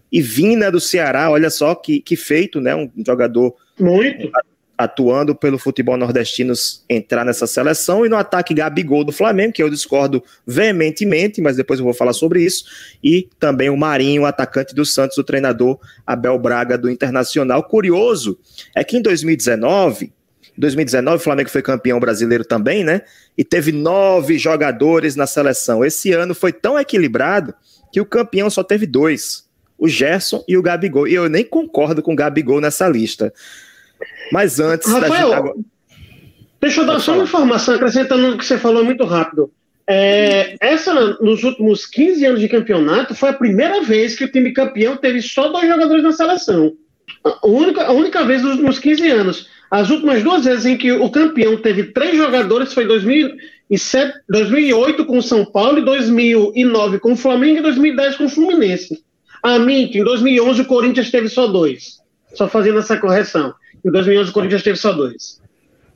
e 0.10 0.22
Vina 0.22 0.72
do 0.72 0.80
Ceará. 0.80 1.30
Olha 1.30 1.50
só 1.50 1.76
que, 1.76 2.00
que 2.00 2.16
feito, 2.16 2.62
né? 2.62 2.74
Um 2.74 2.90
jogador 3.06 3.54
muito 3.78 4.32
atuando 4.78 5.34
pelo 5.34 5.58
futebol 5.58 5.98
nordestino 5.98 6.54
entrar 6.88 7.26
nessa 7.26 7.48
seleção 7.48 8.06
e 8.06 8.10
no 8.10 8.16
ataque 8.16 8.54
Gabigol 8.54 9.04
do 9.04 9.12
Flamengo, 9.12 9.54
que 9.54 9.64
eu 9.64 9.70
discordo 9.70 10.24
veementemente, 10.46 11.42
mas 11.42 11.58
depois 11.58 11.80
eu 11.80 11.86
vou 11.86 11.94
falar 11.94 12.14
sobre 12.14 12.44
isso, 12.44 12.66
e 13.04 13.28
também 13.40 13.70
o 13.70 13.78
Marinho, 13.78 14.26
atacante 14.26 14.76
do 14.76 14.86
Santos, 14.86 15.18
o 15.18 15.24
treinador 15.24 15.80
Abel 16.06 16.38
Braga 16.38 16.78
do 16.78 16.90
Internacional. 16.90 17.64
Curioso 17.64 18.38
é 18.76 18.84
que 18.84 18.98
em 18.98 19.02
2019, 19.02 20.14
2019 20.56 21.18
o 21.18 21.20
Flamengo 21.20 21.50
foi 21.50 21.62
campeão 21.62 22.00
brasileiro 22.00 22.46
também, 22.46 22.84
né? 22.84 23.02
E 23.38 23.44
teve 23.44 23.72
nove 23.72 24.38
jogadores 24.38 25.16
na 25.16 25.26
seleção. 25.26 25.84
Esse 25.84 26.12
ano 26.14 26.36
foi 26.36 26.52
tão 26.52 26.78
equilibrado 26.80 27.54
que 27.92 28.02
o 28.02 28.06
campeão 28.06 28.50
só 28.50 28.64
teve 28.64 28.86
dois, 28.86 29.48
o 29.78 29.88
Gerson 29.88 30.44
e 30.48 30.58
o 30.58 30.62
Gabigol. 30.62 31.08
E 31.08 31.14
eu 31.14 31.30
nem 31.30 31.44
concordo 31.44 32.02
com 32.02 32.14
o 32.14 32.16
Gabigol 32.16 32.60
nessa 32.60 32.88
lista. 32.88 33.34
Mas 34.32 34.60
antes 34.60 34.92
Rafael, 34.92 35.30
da 35.30 35.38
gente... 35.38 35.66
Deixa 36.60 36.82
eu 36.82 36.86
dar 36.86 37.00
só 37.00 37.14
uma 37.14 37.24
informação, 37.24 37.76
acrescentando 37.76 38.32
o 38.32 38.38
que 38.38 38.46
você 38.46 38.58
falou 38.58 38.84
muito 38.84 39.06
rápido. 39.06 39.52
É, 39.90 40.58
essa, 40.60 40.94
nos 41.22 41.44
últimos 41.44 41.86
15 41.86 42.26
anos 42.26 42.40
de 42.42 42.50
campeonato, 42.50 43.16
foi 43.16 43.30
a 43.30 43.34
primeira 43.34 43.82
vez 43.82 44.16
que 44.16 44.26
o 44.26 44.32
time 44.32 44.52
campeão 44.52 44.98
teve 44.98 45.22
só 45.22 45.50
dois 45.50 45.68
jogadores 45.68 46.04
na 46.04 46.12
seleção. 46.12 46.74
A 47.24 47.48
única, 47.48 47.84
a 47.86 47.92
única 47.92 48.26
vez 48.26 48.42
nos 48.42 48.54
últimos 48.54 48.80
15 48.80 49.10
anos. 49.10 49.50
As 49.70 49.90
últimas 49.90 50.24
duas 50.24 50.46
vezes 50.46 50.66
em 50.66 50.78
que 50.78 50.92
o 50.92 51.10
campeão 51.10 51.58
teve 51.58 51.92
três 51.92 52.18
jogadores 52.18 52.74
foi 52.74 52.86
2007, 52.86 54.14
2008 54.30 55.06
com 55.06 55.18
o 55.18 55.24
São 55.24 55.46
Paulo, 55.46 55.84
2009 55.84 57.00
com 57.00 57.14
o 57.14 57.18
Flamengo 57.18 57.60
e 57.60 57.62
2010 57.62 58.16
com 58.16 58.26
o 58.26 58.30
Fluminense. 58.30 59.04
A 59.44 59.60
mim, 59.60 59.90
em 59.94 60.04
2011 60.04 60.62
o 60.62 60.66
Corinthians 60.66 61.12
teve 61.12 61.30
só 61.30 61.48
dois. 61.48 61.98
Só 62.34 62.48
fazendo 62.48 62.80
essa 62.80 62.98
correção. 62.98 63.54
Em 63.86 63.92
2011 63.92 64.30
o 64.30 64.34
Corinthians 64.34 64.64
teve 64.64 64.78
só 64.78 64.92
dois. 64.92 65.42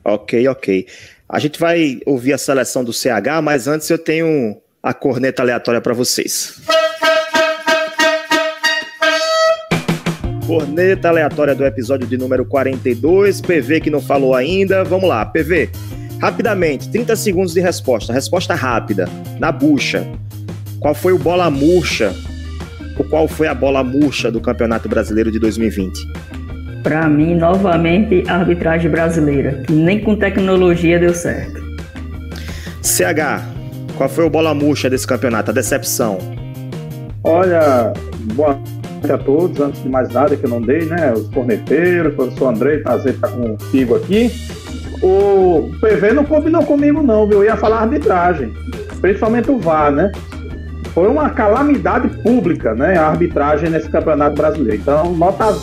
Ok, 0.04 0.46
ok. 0.48 0.86
A 1.28 1.38
gente 1.38 1.58
vai 1.58 2.00
ouvir 2.04 2.32
a 2.32 2.38
seleção 2.38 2.84
do 2.84 2.92
CH, 2.92 3.40
mas 3.42 3.66
antes 3.66 3.88
eu 3.88 3.98
tenho 3.98 4.60
a 4.82 4.92
corneta 4.92 5.42
aleatória 5.42 5.80
para 5.80 5.94
vocês. 5.94 6.60
Corneta 10.46 11.08
aleatória 11.08 11.54
do 11.54 11.64
episódio 11.64 12.06
de 12.06 12.18
número 12.18 12.44
42, 12.44 13.40
PV 13.40 13.80
que 13.80 13.90
não 13.90 14.00
falou 14.00 14.34
ainda. 14.34 14.84
Vamos 14.84 15.08
lá, 15.08 15.24
PV. 15.24 15.70
Rapidamente, 16.20 16.88
30 16.90 17.16
segundos 17.16 17.54
de 17.54 17.60
resposta. 17.60 18.12
Resposta 18.12 18.54
rápida, 18.54 19.08
na 19.38 19.50
bucha. 19.50 20.06
Qual 20.80 20.94
foi 20.94 21.12
o 21.12 21.18
bola 21.18 21.48
murcha? 21.48 22.12
Ou 22.98 23.04
qual 23.06 23.26
foi 23.26 23.46
a 23.46 23.54
bola 23.54 23.82
murcha 23.82 24.30
do 24.30 24.40
Campeonato 24.40 24.88
Brasileiro 24.88 25.30
de 25.30 25.38
2020? 25.38 26.06
Para 26.82 27.08
mim, 27.08 27.36
novamente, 27.36 28.24
a 28.28 28.38
arbitragem 28.38 28.90
brasileira, 28.90 29.62
que 29.66 29.72
nem 29.72 30.00
com 30.00 30.16
tecnologia 30.16 30.98
deu 30.98 31.14
certo. 31.14 31.62
CH, 32.82 33.40
qual 33.96 34.08
foi 34.08 34.24
o 34.24 34.30
bola 34.30 34.52
murcha 34.52 34.90
desse 34.90 35.06
campeonato, 35.06 35.52
a 35.52 35.54
decepção? 35.54 36.18
Olha, 37.22 37.92
boa 38.34 38.58
noite 38.94 39.12
a 39.12 39.18
todos, 39.18 39.60
antes 39.60 39.80
de 39.80 39.88
mais 39.88 40.08
nada 40.08 40.36
que 40.36 40.44
eu 40.44 40.50
não 40.50 40.60
dei, 40.60 40.84
né? 40.86 41.12
Os 41.12 41.28
corneteiros, 41.28 42.14
o 42.14 42.16
professor 42.16 42.48
André, 42.48 42.78
prazer 42.78 43.14
estar 43.14 43.28
contigo 43.28 43.94
aqui. 43.94 44.32
O 45.00 45.70
PV 45.80 46.12
não 46.12 46.24
combinou 46.24 46.64
comigo, 46.64 47.00
não, 47.00 47.28
viu? 47.28 47.38
Eu 47.38 47.44
ia 47.44 47.56
falar 47.56 47.82
arbitragem, 47.82 48.52
principalmente 49.00 49.50
o 49.52 49.58
VAR, 49.58 49.92
né? 49.92 50.10
Foi 50.92 51.06
uma 51.08 51.30
calamidade 51.30 52.08
pública, 52.22 52.74
né? 52.74 52.98
A 52.98 53.06
arbitragem 53.06 53.70
nesse 53.70 53.88
campeonato 53.88 54.34
brasileiro. 54.34 54.80
Então, 54.82 55.14
nota 55.14 55.56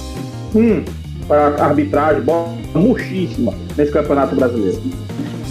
1 0.55 0.99
para 1.29 1.63
arbitragem, 1.63 2.23
bola 2.23 2.57
murchíssima 2.73 3.53
nesse 3.77 3.91
Campeonato 3.91 4.35
Brasileiro. 4.35 4.81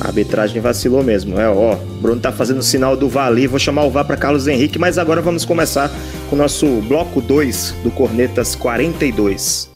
A 0.01 0.09
arbitragem 0.09 0.61
vacilou 0.61 1.05
mesmo. 1.05 1.41
É, 1.41 1.49
ó, 1.49 1.77
Bruno 2.01 2.21
tá 2.21 2.33
fazendo 2.33 2.59
o 2.59 2.63
sinal 2.63 2.97
do 2.97 3.09
Vali, 3.09 3.47
vou 3.47 3.61
chamar 3.61 3.85
o 3.85 3.91
VAR 3.91 4.05
para 4.05 4.17
Carlos 4.17 4.49
Henrique, 4.49 4.79
mas 4.79 4.99
agora 4.99 5.23
vamos 5.23 5.45
começar 5.45 5.89
com 6.29 6.35
o 6.35 6.39
nosso 6.39 6.67
bloco 6.83 7.21
2 7.21 7.77
do 7.85 7.93
Cornetas 7.93 8.57
42. 8.57 9.71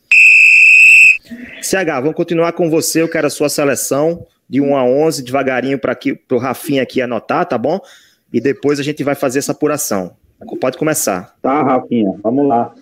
CH, 1.63 2.01
vamos 2.01 2.15
continuar 2.15 2.53
com 2.53 2.69
você, 2.69 3.01
eu 3.01 3.09
quero 3.09 3.29
a 3.29 3.31
sua 3.31 3.49
seleção 3.49 4.27
de 4.51 4.61
1 4.61 4.77
a 4.77 4.85
11, 4.85 5.23
devagarinho 5.23 5.79
para 5.79 5.97
o 6.33 6.39
Rafinha 6.39 6.83
aqui 6.83 7.01
anotar, 7.01 7.47
tá 7.47 7.57
bom? 7.57 7.81
E 8.33 8.41
depois 8.41 8.81
a 8.81 8.83
gente 8.83 9.05
vai 9.05 9.15
fazer 9.15 9.39
essa 9.39 9.53
apuração. 9.53 10.17
Pode 10.61 10.77
começar. 10.77 11.37
Tá, 11.41 11.63
Rafinha, 11.63 12.13
vamos 12.23 12.49
lá. 12.49 12.75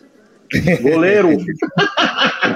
Goleiro. 0.83 1.37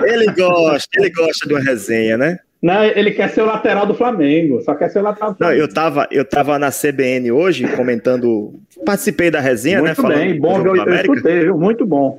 Ele 0.05 0.27
gosta, 0.33 0.89
ele 0.99 1.11
gosta 1.11 1.47
de 1.47 1.55
uma 1.55 1.63
resenha, 1.63 2.17
né? 2.17 2.39
Não, 2.63 2.83
ele 2.83 3.11
quer 3.11 3.29
ser 3.29 3.43
o 3.43 3.47
lateral 3.47 3.87
do 3.87 3.95
Flamengo, 3.95 4.63
só 4.63 4.75
quer 4.75 4.89
ser 4.89 5.01
o 5.01 5.03
lateral 5.03 5.33
do 5.33 5.37
Flamengo. 5.37 5.59
Não, 5.59 5.67
eu 5.67 5.73
tava, 5.73 6.09
eu 6.11 6.25
tava 6.25 6.59
na 6.59 6.71
CBN 6.71 7.31
hoje 7.31 7.69
comentando, 7.77 8.55
participei 8.87 9.31
da 9.31 9.39
resenha, 9.39 9.83
muito 9.83 10.03
né? 10.03 10.17
Muito 10.17 10.25
bem, 10.25 10.41
bom, 10.41 10.67
eu, 10.67 10.77
eu 10.77 10.95
escutei, 10.95 11.41
viu? 11.41 11.59
Muito 11.59 11.85
bom. 11.85 12.19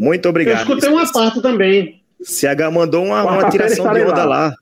Muito 0.00 0.28
obrigado. 0.28 0.56
Eu 0.56 0.62
escutei 0.62 0.90
uma 0.90 1.12
parte 1.12 1.40
também. 1.40 2.00
CH 2.24 2.72
mandou 2.72 3.04
uma, 3.04 3.22
uma 3.22 3.50
tiração 3.50 3.92
de 3.92 4.02
onda 4.02 4.24
lá. 4.24 4.24
lá. 4.24 4.54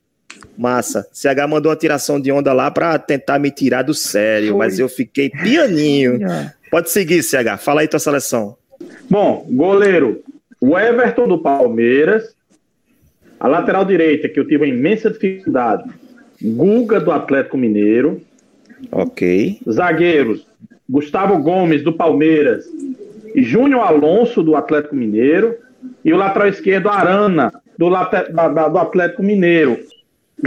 Massa. 0.58 1.08
CH 1.12 1.48
mandou 1.48 1.70
uma 1.70 1.76
tiração 1.76 2.20
de 2.20 2.30
onda 2.30 2.52
lá 2.52 2.70
para 2.70 2.98
tentar 2.98 3.38
me 3.38 3.50
tirar 3.50 3.82
do 3.82 3.94
sério, 3.94 4.50
Foi. 4.50 4.58
mas 4.58 4.78
eu 4.78 4.88
fiquei 4.88 5.30
pianinho. 5.30 6.20
Pode 6.70 6.90
seguir, 6.90 7.22
CH. 7.22 7.58
Fala 7.58 7.80
aí 7.80 7.88
tua 7.88 7.98
seleção. 7.98 8.56
Bom, 9.08 9.46
goleiro, 9.50 10.22
o 10.60 10.78
Everton 10.78 11.26
do 11.26 11.38
Palmeiras, 11.38 12.34
a 13.42 13.48
lateral 13.48 13.84
direita, 13.84 14.28
que 14.28 14.38
eu 14.38 14.46
tive 14.46 14.58
uma 14.58 14.68
imensa 14.68 15.10
dificuldade, 15.10 15.90
Guga 16.40 17.00
do 17.00 17.10
Atlético 17.10 17.58
Mineiro. 17.58 18.20
Ok. 18.92 19.58
Zagueiros, 19.68 20.46
Gustavo 20.88 21.42
Gomes 21.42 21.82
do 21.82 21.92
Palmeiras 21.92 22.64
e 23.34 23.42
Júnior 23.42 23.80
Alonso 23.80 24.44
do 24.44 24.54
Atlético 24.54 24.94
Mineiro. 24.94 25.56
E 26.04 26.12
o 26.12 26.16
lateral 26.16 26.46
esquerdo, 26.46 26.88
Arana, 26.88 27.52
do, 27.76 27.88
do 27.90 28.78
Atlético 28.78 29.24
Mineiro. 29.24 29.76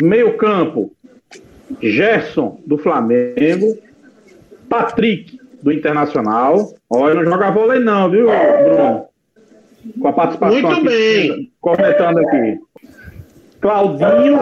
Meio 0.02 0.38
campo, 0.38 0.94
Gerson 1.82 2.62
do 2.66 2.78
Flamengo, 2.78 3.78
Patrick 4.70 5.38
do 5.62 5.70
Internacional. 5.70 6.74
Olha, 6.90 7.16
não 7.16 7.26
joga 7.26 7.52
vôlei 7.52 7.80
não, 7.80 8.10
viu, 8.10 8.28
Bruno? 8.28 9.06
com 10.00 10.08
a 10.08 10.14
participação 10.14 10.62
Muito 10.62 10.74
aqui, 10.74 10.88
bem. 10.88 11.52
comentando 11.62 12.20
aqui. 12.20 12.60
Claudinho, 13.66 14.40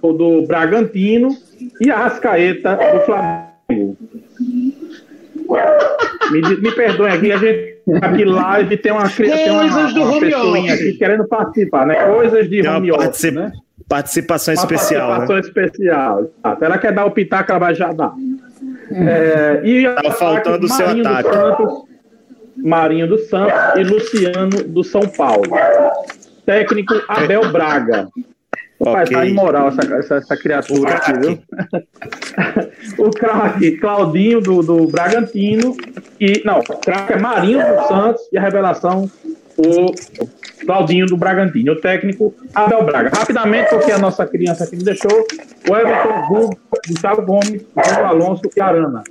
do, 0.00 0.12
do 0.14 0.46
Bragantino, 0.46 1.36
e 1.78 1.90
a 1.90 1.96
Rascaeta, 1.98 2.74
do 2.74 3.00
Flamengo. 3.00 3.98
Me, 6.30 6.40
me 6.56 6.72
perdoem 6.72 7.12
aqui, 7.12 7.32
a 7.32 7.36
gente 7.36 7.82
aqui 8.00 8.24
live 8.24 8.76
tem 8.78 8.90
uma, 8.90 9.06
tem 9.10 9.50
uma, 9.50 9.64
uma 9.64 10.20
pessoinha 10.20 10.72
aqui 10.72 10.92
querendo 10.94 11.28
participar, 11.28 11.86
né? 11.86 11.96
Coisas 11.96 12.48
de 12.48 12.66
home 12.66 12.90
office, 12.92 13.30
né? 13.30 13.52
Participação 13.86 14.54
especial. 14.54 15.18
Participação 15.18 15.36
né? 15.36 15.40
especial. 15.42 16.30
Ah, 16.42 16.56
ela 16.58 16.78
quer 16.78 16.94
dar 16.94 17.04
o 17.04 17.10
pitaco, 17.10 17.50
ela 17.50 17.58
vai 17.58 17.74
já 17.74 17.92
dar. 17.92 18.14
É, 18.90 19.60
e 19.64 19.86
tá 20.02 20.10
faltando 20.12 20.64
o 20.64 20.68
seu 20.70 20.88
ataque. 20.88 21.28
Santos, 21.30 21.82
Marinho 22.56 23.06
do 23.06 23.18
Santos 23.18 23.60
e 23.76 23.84
Luciano 23.84 24.64
do 24.64 24.82
São 24.82 25.02
Paulo. 25.02 25.50
Técnico 26.46 26.94
Abel 27.06 27.52
Braga. 27.52 28.08
Pai, 28.84 29.04
Ok. 29.04 29.16
tá 29.16 29.26
imoral 29.26 29.68
essa, 29.68 29.94
essa, 29.94 30.14
essa 30.16 30.36
criatura 30.36 30.94
aqui, 30.94 31.12
viu? 31.12 31.38
o 32.98 33.10
craque 33.10 33.76
Claudinho 33.78 34.40
do, 34.40 34.62
do 34.62 34.88
Bragantino 34.88 35.76
e. 36.20 36.42
Não, 36.44 36.58
o 36.58 36.80
craque 36.80 37.12
é 37.12 37.18
Marinho 37.18 37.58
do 37.58 37.86
Santos 37.86 38.22
e 38.32 38.38
a 38.38 38.42
revelação 38.42 39.08
o 39.56 39.92
Claudinho 40.64 41.06
do 41.06 41.16
Bragantino. 41.16 41.72
O 41.72 41.80
técnico 41.80 42.34
Abel 42.54 42.84
Braga. 42.84 43.10
Rapidamente, 43.14 43.70
porque 43.70 43.92
a 43.92 43.98
nossa 43.98 44.26
criança 44.26 44.64
aqui 44.64 44.76
me 44.76 44.84
deixou, 44.84 45.26
o 45.68 45.76
Everton, 45.76 46.26
Hugo, 46.30 46.58
Gustavo 46.88 47.22
Gomes, 47.22 47.64
João 47.86 48.06
Alonso 48.06 48.42
e 48.56 48.60
Arana. 48.60 49.02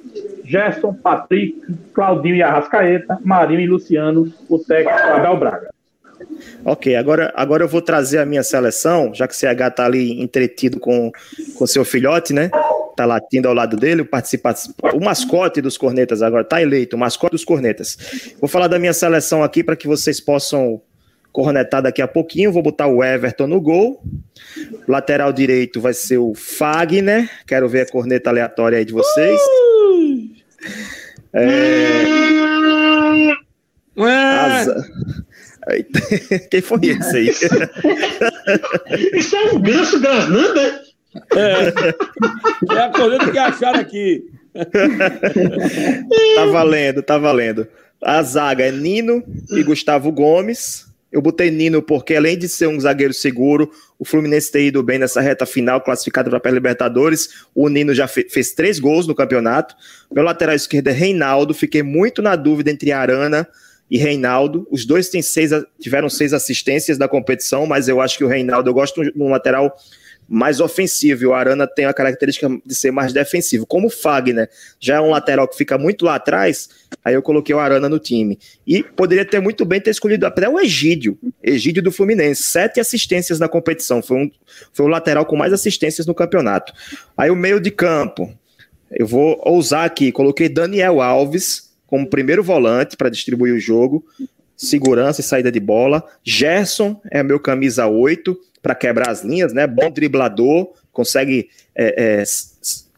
Gerson, 0.43 0.93
Patrick, 0.93 1.61
Claudinho 1.93 2.35
e 2.35 2.43
Arrascaeta, 2.43 3.19
Marinho 3.23 3.61
e 3.61 3.67
Luciano, 3.67 4.31
o 4.49 4.59
técnico 4.59 4.99
Abel 4.99 5.37
Braga. 5.37 5.69
Ok, 6.65 6.95
agora, 6.95 7.31
agora 7.35 7.63
eu 7.63 7.67
vou 7.67 7.81
trazer 7.81 8.19
a 8.19 8.25
minha 8.25 8.43
seleção, 8.43 9.13
já 9.13 9.27
que 9.27 9.33
o 9.33 9.37
CH 9.37 9.71
tá 9.75 9.85
ali 9.85 10.21
entretido 10.21 10.79
com 10.79 11.11
com 11.55 11.67
seu 11.67 11.83
filhote, 11.85 12.33
né? 12.33 12.49
Tá 12.95 13.05
latindo 13.05 13.47
ao 13.47 13.53
lado 13.53 13.77
dele, 13.77 14.01
o 14.01 14.07
o 14.95 14.99
mascote 15.03 15.61
dos 15.61 15.77
cornetas 15.77 16.21
agora 16.21 16.43
tá 16.43 16.61
eleito, 16.61 16.95
o 16.95 16.99
mascote 16.99 17.31
dos 17.31 17.45
cornetas. 17.45 17.97
Vou 18.39 18.47
falar 18.47 18.67
da 18.67 18.77
minha 18.77 18.93
seleção 18.93 19.43
aqui 19.43 19.63
para 19.63 19.75
que 19.75 19.87
vocês 19.87 20.19
possam 20.19 20.81
cornetar 21.31 21.81
daqui 21.81 22.01
a 22.01 22.07
pouquinho. 22.07 22.51
Vou 22.51 22.61
botar 22.61 22.87
o 22.87 23.03
Everton 23.03 23.47
no 23.47 23.61
gol. 23.61 24.03
Lateral 24.87 25.31
direito 25.31 25.79
vai 25.79 25.93
ser 25.93 26.17
o 26.17 26.33
Fagner. 26.35 27.29
Quero 27.47 27.69
ver 27.69 27.81
a 27.81 27.85
corneta 27.89 28.29
aleatória 28.29 28.77
aí 28.77 28.85
de 28.85 28.93
vocês. 28.93 29.39
É, 31.33 32.03
Asa- 33.97 34.85
Aí, 35.67 35.83
Quem 36.49 36.61
foi 36.61 36.79
esse 36.83 37.17
aí? 37.17 37.29
Isso 39.13 39.35
é 39.35 39.51
um 39.53 39.61
ganso 39.61 39.99
grasnando, 39.99 40.53
né? 40.55 40.79
É 42.71 42.77
a 42.79 42.89
corneta 42.89 43.31
que 43.31 43.37
acharam 43.37 43.79
aqui. 43.79 44.23
Tá 46.35 46.45
valendo, 46.51 47.01
tá 47.03 47.17
valendo. 47.17 47.67
A 48.01 48.21
zaga 48.23 48.65
é 48.65 48.71
Nino 48.71 49.23
e 49.51 49.63
Gustavo 49.63 50.11
Gomes. 50.11 50.87
Eu 51.11 51.21
botei 51.21 51.51
Nino 51.51 51.81
porque, 51.81 52.15
além 52.15 52.37
de 52.37 52.47
ser 52.47 52.67
um 52.67 52.79
zagueiro 52.79 53.13
seguro, 53.13 53.69
o 53.99 54.05
Fluminense 54.05 54.51
ter 54.51 54.65
ido 54.65 54.81
bem 54.81 54.97
nessa 54.97 55.19
reta 55.21 55.45
final, 55.45 55.81
classificado 55.81 56.29
para 56.29 56.51
a 56.51 56.53
Libertadores. 56.53 57.45
O 57.53 57.67
Nino 57.69 57.93
já 57.93 58.07
fe- 58.07 58.27
fez 58.29 58.53
três 58.53 58.79
gols 58.79 59.05
no 59.07 59.13
campeonato. 59.15 59.75
Meu 60.11 60.23
lateral 60.23 60.55
esquerdo 60.55 60.87
é 60.87 60.91
Reinaldo. 60.93 61.53
Fiquei 61.53 61.83
muito 61.83 62.21
na 62.21 62.35
dúvida 62.35 62.71
entre 62.71 62.91
Arana 62.93 63.45
e 63.45 63.49
Reinaldo. 63.97 64.67
Os 64.71 64.85
dois 64.85 65.09
têm 65.09 65.21
seis, 65.21 65.51
tiveram 65.79 66.09
seis 66.09 66.33
assistências 66.33 66.97
da 66.97 67.07
competição, 67.07 67.65
mas 67.65 67.87
eu 67.87 67.99
acho 67.99 68.17
que 68.17 68.23
o 68.23 68.27
Reinaldo, 68.27 68.69
eu 68.69 68.73
gosto 68.73 69.03
de 69.03 69.11
um 69.15 69.29
lateral 69.29 69.75
mais 70.31 70.61
ofensivo. 70.61 71.23
E 71.23 71.27
o 71.27 71.33
Arana 71.33 71.67
tem 71.67 71.83
a 71.83 71.93
característica 71.93 72.47
de 72.65 72.73
ser 72.73 72.89
mais 72.89 73.11
defensivo. 73.11 73.65
Como 73.65 73.87
o 73.87 73.89
Fagner 73.89 74.49
já 74.79 74.95
é 74.95 75.01
um 75.01 75.09
lateral 75.09 75.45
que 75.45 75.57
fica 75.57 75.77
muito 75.77 76.05
lá 76.05 76.15
atrás, 76.15 76.69
aí 77.03 77.13
eu 77.13 77.21
coloquei 77.21 77.53
o 77.53 77.59
Arana 77.59 77.89
no 77.89 77.99
time. 77.99 78.39
E 78.65 78.81
poderia 78.81 79.25
ter 79.25 79.41
muito 79.41 79.65
bem 79.65 79.81
ter 79.81 79.91
escolhido 79.91 80.25
até 80.25 80.47
o 80.47 80.57
Egídio, 80.57 81.19
Egídio 81.43 81.83
do 81.83 81.91
Fluminense. 81.91 82.43
Sete 82.43 82.79
assistências 82.79 83.39
na 83.39 83.49
competição. 83.49 84.01
Foi, 84.01 84.17
um, 84.17 84.31
foi 84.71 84.85
o 84.85 84.89
lateral 84.89 85.25
com 85.25 85.35
mais 85.35 85.51
assistências 85.51 86.07
no 86.07 86.15
campeonato. 86.15 86.71
Aí 87.17 87.29
o 87.29 87.35
meio 87.35 87.59
de 87.59 87.69
campo. 87.69 88.33
Eu 88.89 89.07
vou 89.07 89.41
ousar 89.43 89.85
aqui. 89.85 90.13
Coloquei 90.13 90.47
Daniel 90.47 91.01
Alves 91.01 91.70
como 91.91 92.07
primeiro 92.09 92.41
volante 92.41 92.95
para 92.95 93.09
distribuir 93.09 93.53
o 93.53 93.59
jogo. 93.59 94.03
Segurança 94.55 95.19
e 95.19 95.23
saída 95.23 95.51
de 95.51 95.59
bola. 95.59 96.01
Gerson 96.23 96.99
é 97.11 97.21
meu 97.21 97.37
camisa 97.39 97.85
8 97.85 98.35
para 98.61 98.73
quebrar 98.73 99.09
as 99.09 99.23
linhas, 99.23 99.51
né? 99.51 99.67
Bom 99.67 99.91
driblador, 99.91 100.71
consegue 100.93 101.49
é, 101.75 102.21
é, 102.21 102.23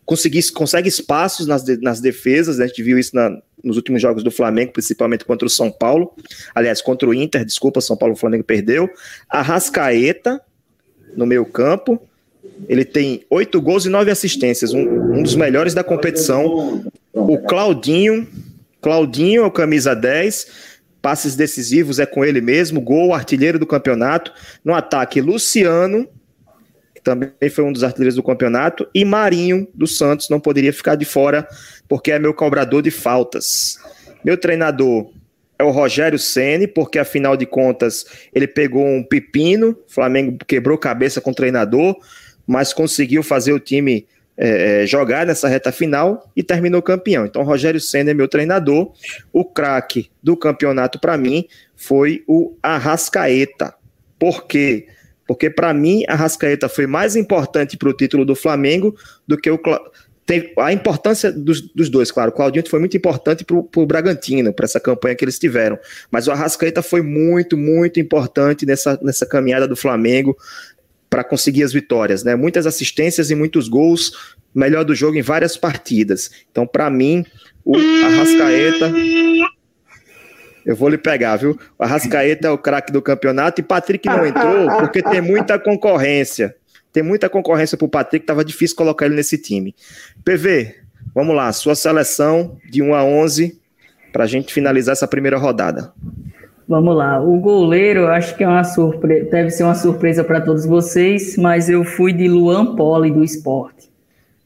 conseguir, 0.06 0.43
consegue 0.51 0.88
espaços 0.89 1.47
nas, 1.47 1.63
de- 1.63 1.77
nas 1.82 1.99
defesas. 1.99 2.58
né? 2.60 2.65
A 2.65 2.67
gente 2.67 2.84
viu 2.84 2.99
isso 2.99 3.15
na- 3.15 3.36
nos 3.63 3.77
últimos 3.77 3.99
jogos 4.01 4.23
do 4.23 4.29
Flamengo, 4.29 4.73
principalmente 4.73 5.25
contra 5.25 5.47
o 5.47 5.49
São 5.49 5.71
Paulo. 5.71 6.13
Aliás, 6.53 6.82
contra 6.82 7.08
o 7.10 7.13
Inter, 7.13 7.43
desculpa, 7.45 7.82
São 7.82 7.97
Paulo 7.97 8.13
o 8.13 8.17
Flamengo 8.17 8.43
perdeu. 8.43 8.88
Arrascaeta 9.29 10.39
no 11.15 11.25
meio 11.25 11.45
campo. 11.45 11.99
Ele 12.69 12.84
tem 12.86 13.23
oito 13.29 13.60
gols 13.62 13.86
e 13.86 13.89
nove 13.89 14.12
assistências, 14.12 14.73
um, 14.73 14.82
um 15.17 15.23
dos 15.23 15.36
melhores 15.36 15.73
da 15.73 15.84
competição. 15.84 16.84
O 17.13 17.38
Claudinho, 17.39 18.27
Claudinho 18.84 19.50
camisa 19.50 19.96
10, 19.96 20.74
passes 21.02 21.38
decisivos 21.38 22.00
é 22.00 22.06
com 22.06 22.26
ele 22.26 22.41
mesmo, 22.41 22.82
gol, 22.82 23.13
artilheiro 23.13 23.58
do 23.58 23.65
campeonato. 23.65 24.34
No 24.63 24.76
ataque, 24.76 25.22
Luciano, 25.22 26.06
que 26.93 27.02
também 27.02 27.32
foi 27.50 27.63
um 27.63 27.72
dos 27.72 27.82
artilheiros 27.82 28.15
do 28.15 28.22
campeonato, 28.22 28.86
e 28.93 29.06
Marinho 29.06 29.69
do 29.74 29.88
Santos. 29.88 30.30
Não 30.30 30.38
poderia 30.38 30.74
ficar 30.74 30.96
de 30.96 31.06
fora, 31.06 31.48
porque 31.88 32.12
é 32.12 32.19
meu 32.19 32.34
cobrador 32.34 32.82
de 32.82 32.91
faltas. 32.91 33.80
Meu 34.24 34.38
treinador 34.38 35.10
é 35.58 35.63
o 35.63 35.72
Rogério 35.72 36.19
Ceni, 36.19 36.67
porque 36.67 37.00
afinal 37.00 37.38
de 37.38 37.46
contas 37.46 38.06
ele 38.34 38.48
pegou 38.48 38.86
um 38.86 39.02
pepino, 39.02 39.78
Flamengo 39.88 40.38
quebrou 40.46 40.78
cabeça 40.78 41.22
com 41.22 41.32
o 41.32 41.36
treinador, 41.36 41.96
mas 42.46 42.74
conseguiu 42.74 43.24
fazer 43.24 43.54
o 43.54 43.60
time 43.60 44.06
é, 44.38 44.86
jogar 44.86 45.26
nessa 45.26 45.48
reta 45.48 45.72
final 45.72 46.30
e 46.36 46.43
terminou 46.43 46.82
campeão. 46.82 47.26
Então, 47.26 47.43
Rogério 47.43 47.80
Senna 47.80 48.12
é 48.12 48.13
meu 48.13 48.28
treinador. 48.28 48.91
O 49.32 49.46
craque 49.46 50.10
do 50.22 50.36
campeonato 50.36 51.00
para 51.00 51.17
mim 51.17 51.48
foi 51.76 52.24
o 52.28 52.56
Arrascaeta. 52.62 53.74
Por 54.17 54.46
quê? 54.46 54.88
Porque 55.28 55.50
para 55.50 55.74
mim, 55.74 56.04
Arrascaeta 56.08 56.67
foi 56.67 56.88
mais 56.88 57.15
importante 57.15 57.78
para 57.78 57.89
o 57.89 57.93
título 57.93 58.26
do 58.26 58.36
Flamengo 58.36 58.96
do 59.28 59.38
que 59.38 59.50
o. 59.50 59.60
Tem 60.26 60.54
a 60.58 60.72
importância 60.72 61.34
dos, 61.34 61.60
dos 61.60 61.89
dois, 61.89 62.10
claro. 62.10 62.32
O 62.32 62.34
Claudinho 62.34 62.69
foi 62.69 62.80
muito 62.80 62.96
importante 62.96 63.43
para 63.43 63.58
o 63.58 63.86
Bragantino, 63.86 64.54
para 64.54 64.63
essa 64.63 64.80
campanha 64.80 65.15
que 65.15 65.26
eles 65.26 65.38
tiveram. 65.38 65.78
Mas 66.10 66.28
o 66.28 66.32
Arrascaeta 66.32 66.82
foi 66.82 67.02
muito, 67.02 67.58
muito 67.58 68.00
importante 68.00 68.65
nessa, 68.65 68.98
nessa 69.02 69.26
caminhada 69.26 69.67
do 69.67 69.76
Flamengo 69.76 70.38
para 71.13 71.23
conseguir 71.23 71.62
as 71.62 71.71
vitórias, 71.71 72.23
né? 72.23 72.36
Muitas 72.36 72.65
assistências 72.65 73.30
e 73.30 73.36
muitos 73.36 73.67
gols, 73.67 74.36
melhor 74.52 74.84
do 74.84 74.95
jogo 74.95 75.15
em 75.15 75.21
várias 75.21 75.56
partidas. 75.56 76.32
Então, 76.52 76.65
para 76.65 76.89
mim, 76.89 77.23
o 77.63 77.76
Arrascaeta 77.78 78.91
eu 80.65 80.76
vou 80.76 80.89
lhe 80.89 80.97
pegar, 80.97 81.36
viu? 81.36 81.56
O 81.78 81.84
Arrascaeta 81.84 82.47
é 82.47 82.49
o 82.49 82.58
craque 82.58 82.91
do 82.91 82.99
campeonato 82.99 83.62
e 83.62 83.63
Patrick 83.63 84.08
não 84.08 84.26
entrou 84.26 84.80
porque 84.80 85.04
tem 85.04 85.21
muita 85.21 85.60
concorrência. 85.60 86.56
Tem 86.91 87.04
muita 87.04 87.30
concorrência 87.30 87.78
pro 87.78 87.88
Patrick, 87.88 88.26
tava 88.26 88.43
difícil 88.43 88.76
colocar 88.76 89.06
ele 89.06 89.13
nesse 89.13 89.38
time. 89.38 89.76
PV, 90.26 90.78
vamos 91.13 91.36
lá, 91.36 91.54
sua 91.54 91.76
seleção 91.76 92.58
de 92.71 92.82
1 92.82 92.91
a 92.91 93.04
11 93.04 93.62
pra 94.12 94.26
gente 94.26 94.52
finalizar 94.52 94.93
essa 94.93 95.08
primeira 95.08 95.38
rodada. 95.38 95.93
Vamos 96.67 96.95
lá. 96.95 97.21
O 97.21 97.39
goleiro, 97.39 98.08
acho 98.08 98.36
que 98.38 98.43
é 98.43 98.47
uma 98.47 98.63
surpresa, 98.63 99.30
deve 99.30 99.49
ser 99.49 99.63
uma 99.63 99.76
surpresa 99.76 100.23
para 100.23 100.39
todos 100.39 100.65
vocês, 100.65 101.36
mas 101.38 101.69
eu 101.69 101.84
fui 101.84 102.13
de 102.13 102.28
Luan 102.28 102.76
Poli 102.76 103.12
do 103.12 103.23
esporte. 103.23 103.89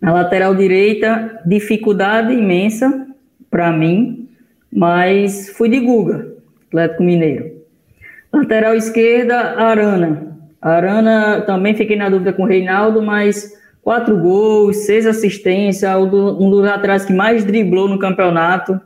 Na 0.01 0.13
lateral 0.13 0.55
direita, 0.55 1.39
dificuldade 1.45 2.33
imensa 2.33 3.07
para 3.49 3.71
mim, 3.71 4.27
mas 4.71 5.49
fui 5.49 5.69
de 5.69 5.79
Guga, 5.79 6.27
Atlético 6.67 7.03
Mineiro. 7.03 7.51
Lateral 8.33 8.75
esquerda, 8.75 9.35
Arana. 9.35 10.35
Arana 10.61 11.41
também 11.41 11.75
fiquei 11.75 11.95
na 11.95 12.09
dúvida 12.09 12.33
com 12.33 12.43
o 12.43 12.47
Reinaldo, 12.47 13.01
mas 13.01 13.53
quatro 13.81 14.17
gols, 14.17 14.77
seis 14.85 15.05
assistências, 15.05 15.95
um 15.95 16.07
do- 16.09 16.33
dos 16.33 16.61
laterais 16.61 17.05
que 17.05 17.13
mais 17.13 17.45
driblou 17.45 17.87
no 17.87 17.99
campeonato. 17.99 18.79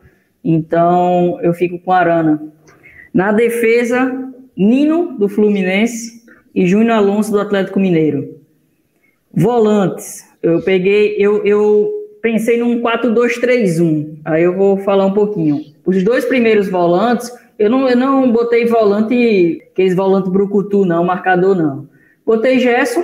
Então 0.43 1.39
eu 1.41 1.53
fico 1.53 1.79
com 1.79 1.91
Arana. 1.91 2.41
Na 3.13 3.31
defesa, 3.31 4.31
Nino, 4.55 5.17
do 5.17 5.27
Fluminense, 5.27 6.21
e 6.53 6.65
Júnior 6.65 6.97
Alonso, 6.97 7.31
do 7.31 7.39
Atlético 7.39 7.79
Mineiro. 7.79 8.39
Volantes, 9.33 10.25
eu 10.43 10.61
peguei, 10.61 11.15
eu, 11.17 11.45
eu 11.45 11.89
pensei 12.21 12.57
num 12.57 12.81
4-2-3-1, 12.81 14.19
aí 14.25 14.43
eu 14.43 14.55
vou 14.55 14.77
falar 14.77 15.05
um 15.05 15.13
pouquinho. 15.13 15.61
Os 15.85 16.03
dois 16.03 16.25
primeiros 16.25 16.69
volantes, 16.69 17.31
eu 17.57 17.69
não, 17.69 17.87
eu 17.87 17.95
não 17.95 18.31
botei 18.31 18.65
volante, 18.65 19.61
aqueles 19.71 19.95
volantes 19.95 20.31
brucutu 20.31 20.85
não, 20.85 21.03
marcador 21.03 21.55
não. 21.55 21.87
Botei 22.25 22.59
Gerson, 22.59 23.03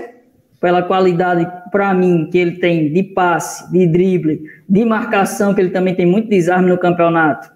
pela 0.59 0.81
qualidade, 0.81 1.47
para 1.71 1.93
mim, 1.93 2.27
que 2.31 2.37
ele 2.37 2.57
tem 2.57 2.91
de 2.91 3.03
passe, 3.03 3.71
de 3.71 3.87
drible, 3.87 4.41
de 4.67 4.83
marcação, 4.83 5.53
que 5.53 5.61
ele 5.61 5.69
também 5.69 5.95
tem 5.95 6.05
muito 6.05 6.29
desarme 6.29 6.69
no 6.69 6.77
campeonato, 6.77 7.49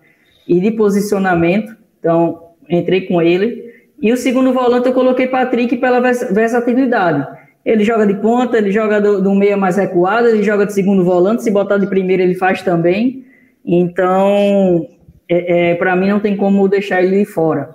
e 0.47 0.59
de 0.59 0.71
posicionamento. 0.71 1.75
Então, 2.01 2.49
entrei 2.67 3.01
com 3.01 3.21
ele. 3.21 3.71
E 4.01 4.11
o 4.11 4.17
segundo 4.17 4.51
volante 4.51 4.87
eu 4.87 4.93
coloquei 4.93 5.27
Patrick 5.27 5.77
pela 5.77 6.01
vers- 6.01 6.33
versatilidade. 6.33 7.25
Ele 7.63 7.83
joga 7.83 8.07
de 8.07 8.15
ponta, 8.15 8.57
ele 8.57 8.71
joga 8.71 8.99
do, 8.99 9.21
do 9.21 9.35
meia 9.35 9.55
mais 9.55 9.77
recuado, 9.77 10.27
ele 10.27 10.41
joga 10.41 10.65
de 10.65 10.73
segundo 10.73 11.05
volante. 11.05 11.43
Se 11.43 11.51
botar 11.51 11.77
de 11.77 11.85
primeiro, 11.85 12.23
ele 12.23 12.33
faz 12.33 12.63
também. 12.63 13.23
Então, 13.63 14.87
é, 15.29 15.69
é 15.69 15.75
para 15.75 15.95
mim 15.95 16.09
não 16.09 16.19
tem 16.19 16.35
como 16.35 16.67
deixar 16.67 17.03
ele 17.03 17.19
de 17.19 17.25
fora. 17.25 17.69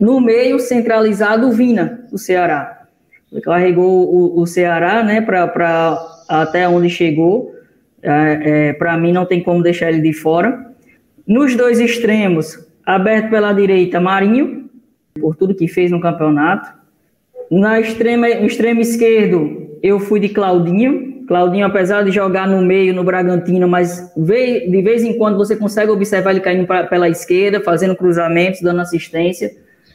No 0.00 0.20
meio, 0.20 0.58
centralizado, 0.58 1.46
o 1.46 1.52
Vina, 1.52 2.00
do 2.10 2.18
Ceará. 2.18 2.88
Ele 3.30 3.40
carregou 3.40 4.12
o, 4.12 4.40
o 4.40 4.46
Ceará 4.46 5.04
né, 5.04 5.20
para 5.20 5.96
até 6.28 6.68
onde 6.68 6.90
chegou. 6.90 7.54
É, 8.02 8.68
é, 8.68 8.72
para 8.72 8.98
mim 8.98 9.12
não 9.12 9.24
tem 9.24 9.40
como 9.40 9.62
deixar 9.62 9.90
ele 9.90 10.00
de 10.00 10.12
fora. 10.12 10.72
Nos 11.26 11.54
dois 11.56 11.78
extremos, 11.78 12.58
aberto 12.84 13.30
pela 13.30 13.52
direita, 13.52 14.00
Marinho, 14.00 14.68
por 15.20 15.36
tudo 15.36 15.54
que 15.54 15.68
fez 15.68 15.90
no 15.90 16.00
campeonato. 16.00 16.70
Na 17.50 17.80
extrema, 17.80 18.28
no 18.28 18.46
extremo 18.46 18.80
esquerdo, 18.80 19.78
eu 19.82 20.00
fui 20.00 20.20
de 20.20 20.28
Claudinho. 20.28 21.24
Claudinho, 21.26 21.66
apesar 21.66 22.02
de 22.02 22.10
jogar 22.10 22.46
no 22.46 22.60
meio, 22.60 22.92
no 22.92 23.02
Bragantino, 23.02 23.66
mas 23.66 24.12
de 24.14 24.82
vez 24.82 25.02
em 25.02 25.16
quando 25.16 25.36
você 25.36 25.56
consegue 25.56 25.90
observar 25.90 26.32
ele 26.32 26.40
caindo 26.40 26.66
pra, 26.66 26.84
pela 26.84 27.08
esquerda, 27.08 27.60
fazendo 27.60 27.96
cruzamentos, 27.96 28.60
dando 28.60 28.80
assistência. 28.80 29.50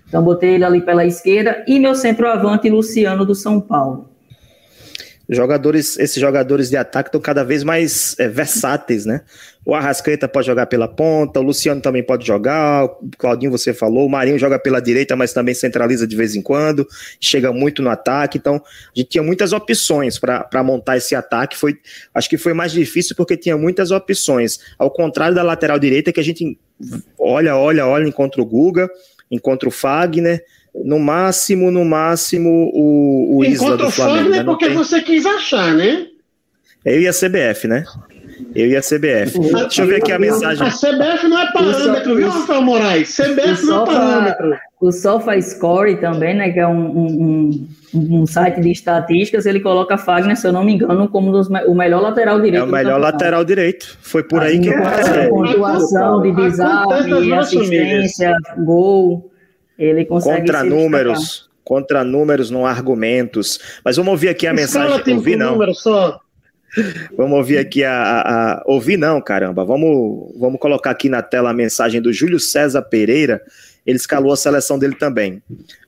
Então, 0.08 0.23
botei 0.23 0.56
ele 0.56 0.63
ali 0.63 0.82
pela 0.82 1.06
esquerda. 1.06 1.63
E 1.67 1.80
meu 1.80 1.93
centroavante, 1.93 2.67
Luciano, 2.69 3.25
do 3.25 3.36
São 3.36 3.62
Paulo 3.62 4.10
jogadores, 5.29 5.97
esses 5.99 6.19
jogadores 6.19 6.69
de 6.69 6.75
ataque 6.75 7.09
estão 7.09 7.21
cada 7.21 7.43
vez 7.43 7.63
mais 7.63 8.15
é, 8.17 8.27
versáteis, 8.27 9.05
né? 9.05 9.21
O 9.63 9.75
Arrascaeta 9.75 10.27
pode 10.27 10.47
jogar 10.47 10.65
pela 10.65 10.87
ponta, 10.87 11.39
o 11.39 11.43
Luciano 11.43 11.79
também 11.79 12.01
pode 12.01 12.25
jogar, 12.25 12.85
o 12.85 13.09
Claudinho 13.15 13.51
você 13.51 13.71
falou, 13.71 14.07
o 14.07 14.09
Marinho 14.09 14.39
joga 14.39 14.57
pela 14.57 14.79
direita, 14.79 15.15
mas 15.15 15.31
também 15.31 15.53
centraliza 15.53 16.07
de 16.07 16.15
vez 16.15 16.35
em 16.35 16.41
quando, 16.41 16.87
chega 17.21 17.53
muito 17.53 17.83
no 17.83 17.89
ataque, 17.91 18.39
então 18.39 18.55
a 18.55 18.99
gente 18.99 19.09
tinha 19.09 19.23
muitas 19.23 19.53
opções 19.53 20.17
para 20.17 20.63
montar 20.63 20.97
esse 20.97 21.13
ataque, 21.13 21.55
foi, 21.55 21.77
acho 22.15 22.27
que 22.27 22.37
foi 22.37 22.53
mais 22.53 22.71
difícil 22.71 23.15
porque 23.15 23.37
tinha 23.37 23.55
muitas 23.55 23.91
opções, 23.91 24.59
ao 24.79 24.89
contrário 24.89 25.35
da 25.35 25.43
lateral 25.43 25.77
direita 25.77 26.11
que 26.11 26.19
a 26.19 26.23
gente 26.23 26.57
olha, 27.19 27.55
olha, 27.55 27.85
olha, 27.85 28.07
encontra 28.07 28.41
o 28.41 28.45
Guga, 28.45 28.89
encontra 29.29 29.69
o 29.69 29.71
Fagner, 29.71 30.43
no 30.75 30.99
máximo, 30.99 31.71
no 31.71 31.84
máximo, 31.84 32.71
o, 32.73 33.38
o 33.38 33.45
Isla 33.45 33.77
do 33.77 33.91
Flamengo. 33.91 34.29
Né? 34.29 34.43
porque 34.43 34.67
tem... 34.67 34.75
você 34.75 35.01
quis 35.01 35.25
achar, 35.25 35.73
né? 35.73 36.08
Eu 36.86 37.01
e 37.01 37.08
a 37.08 37.12
CBF, 37.12 37.67
né? 37.67 37.84
Eu 38.55 38.67
e 38.67 38.75
a 38.75 38.82
CBF. 38.82 39.38
A, 39.53 39.62
Deixa 39.63 39.82
eu 39.82 39.88
ver 39.88 39.97
aqui 39.97 40.12
a 40.12 40.19
mensagem. 40.19 40.65
A 40.65 40.71
CBF 40.71 41.27
não 41.27 41.39
é 41.39 41.51
parâmetro, 41.51 42.15
viu, 42.15 42.29
Rafael 42.29 42.62
Moraes? 42.62 43.15
CBF 43.15 43.65
não 43.65 43.84
é 43.84 43.86
parâmetro. 43.86 44.58
O 44.79 44.91
SofaScore 44.91 45.99
também, 45.99 46.36
né, 46.36 46.51
que 46.51 46.60
é 46.60 46.67
um, 46.67 46.97
um, 46.97 47.67
um, 47.93 48.25
site 48.25 48.62
de 48.62 48.71
estatísticas, 48.71 49.45
ele 49.45 49.60
coloca 49.60 49.97
Fagner, 49.97 50.38
se 50.38 50.47
eu 50.47 50.53
não 50.53 50.63
me 50.63 50.73
engano, 50.73 51.10
como 51.10 51.34
dos, 51.34 51.49
o 51.49 51.75
melhor 51.75 52.01
lateral 52.01 52.39
direito. 52.39 52.63
É 52.63 52.65
o 52.65 52.71
melhor 52.71 52.99
lateral 52.99 53.43
direito. 53.43 53.97
Foi 54.01 54.23
por 54.23 54.41
aí, 54.41 54.53
aí 54.53 54.60
que 54.62 54.69
eu 54.69 54.82
passei. 54.82 55.27
Pontuação 55.27 56.21
de 56.21 56.32
desarme, 56.32 57.34
assistência, 57.34 58.38
gol. 58.60 59.28
Ele 59.79 60.05
consegue. 60.05 60.41
Contra 60.41 60.63
números, 60.63 61.49
contra 61.63 62.03
números, 62.03 62.51
não 62.51 62.65
argumentos. 62.65 63.59
Mas 63.83 63.95
vamos 63.95 64.11
ouvir 64.11 64.27
aqui 64.29 64.45
a 64.45 64.53
Escala 64.53 64.89
mensagem. 64.89 65.15
Ouvir 65.15 65.37
não. 65.37 65.53
Número 65.53 65.73
só. 65.73 66.19
Vamos 67.17 67.37
ouvir 67.37 67.57
aqui 67.57 67.83
a, 67.83 67.93
a, 67.93 68.51
a, 68.53 68.63
Ouvir 68.67 68.97
não, 68.97 69.19
caramba. 69.21 69.65
Vamos, 69.65 70.33
vamos 70.37 70.59
colocar 70.59 70.91
aqui 70.91 71.09
na 71.09 71.21
tela 71.21 71.49
a 71.49 71.53
mensagem 71.53 72.01
do 72.01 72.13
Júlio 72.13 72.39
César 72.39 72.81
Pereira. 72.81 73.41
Ele 73.85 73.97
escalou 73.97 74.31
a 74.31 74.37
seleção 74.37 74.77
dele 74.77 74.95
também. 74.95 75.41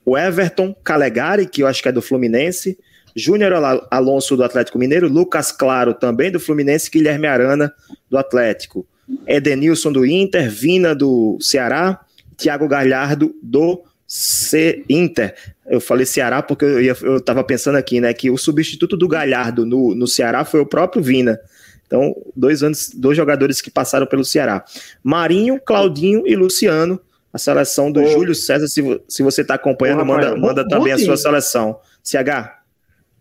O 0.04 0.18
Everton 0.18 0.74
Calegari, 0.82 1.46
que 1.46 1.62
eu 1.62 1.66
acho 1.66 1.82
que 1.82 1.88
é 1.88 1.92
do 1.92 2.02
Fluminense. 2.02 2.76
Júnior 3.14 3.52
Alonso 3.90 4.36
do 4.36 4.42
Atlético 4.42 4.78
Mineiro. 4.78 5.08
Lucas 5.08 5.52
Claro, 5.52 5.94
também 5.94 6.30
do 6.30 6.40
Fluminense. 6.40 6.90
Guilherme 6.90 7.26
Arana, 7.26 7.72
do 8.10 8.18
Atlético. 8.18 8.86
Edenilson 9.26 9.92
do 9.92 10.04
Inter. 10.04 10.50
Vina 10.50 10.94
do 10.94 11.38
Ceará. 11.40 12.00
Thiago 12.42 12.66
Galhardo 12.66 13.34
do 13.42 13.82
C 14.06 14.84
Inter. 14.88 15.34
Eu 15.66 15.80
falei 15.80 16.04
Ceará 16.04 16.42
porque 16.42 16.64
eu 16.64 17.16
estava 17.16 17.42
pensando 17.44 17.76
aqui, 17.76 18.00
né, 18.00 18.12
que 18.12 18.30
o 18.30 18.36
substituto 18.36 18.96
do 18.96 19.08
Galhardo 19.08 19.64
no, 19.64 19.94
no 19.94 20.06
Ceará 20.06 20.44
foi 20.44 20.60
o 20.60 20.66
próprio 20.66 21.02
Vina. 21.02 21.38
Então, 21.86 22.14
dois 22.34 22.62
anos, 22.62 22.90
dois 22.94 23.16
jogadores 23.16 23.60
que 23.60 23.70
passaram 23.70 24.06
pelo 24.06 24.24
Ceará. 24.24 24.64
Marinho, 25.02 25.60
Claudinho 25.60 26.26
e 26.26 26.34
Luciano. 26.34 27.00
A 27.32 27.38
seleção 27.38 27.90
do 27.90 28.02
Ô. 28.02 28.06
Júlio 28.06 28.34
César, 28.34 28.68
se, 28.68 28.82
se 29.08 29.22
você 29.22 29.40
está 29.40 29.54
acompanhando, 29.54 30.02
Ô, 30.02 30.04
manda, 30.04 30.36
manda 30.36 30.68
também 30.68 30.92
a 30.92 30.98
sua 30.98 31.16
seleção. 31.16 31.78
CH. 32.04 32.60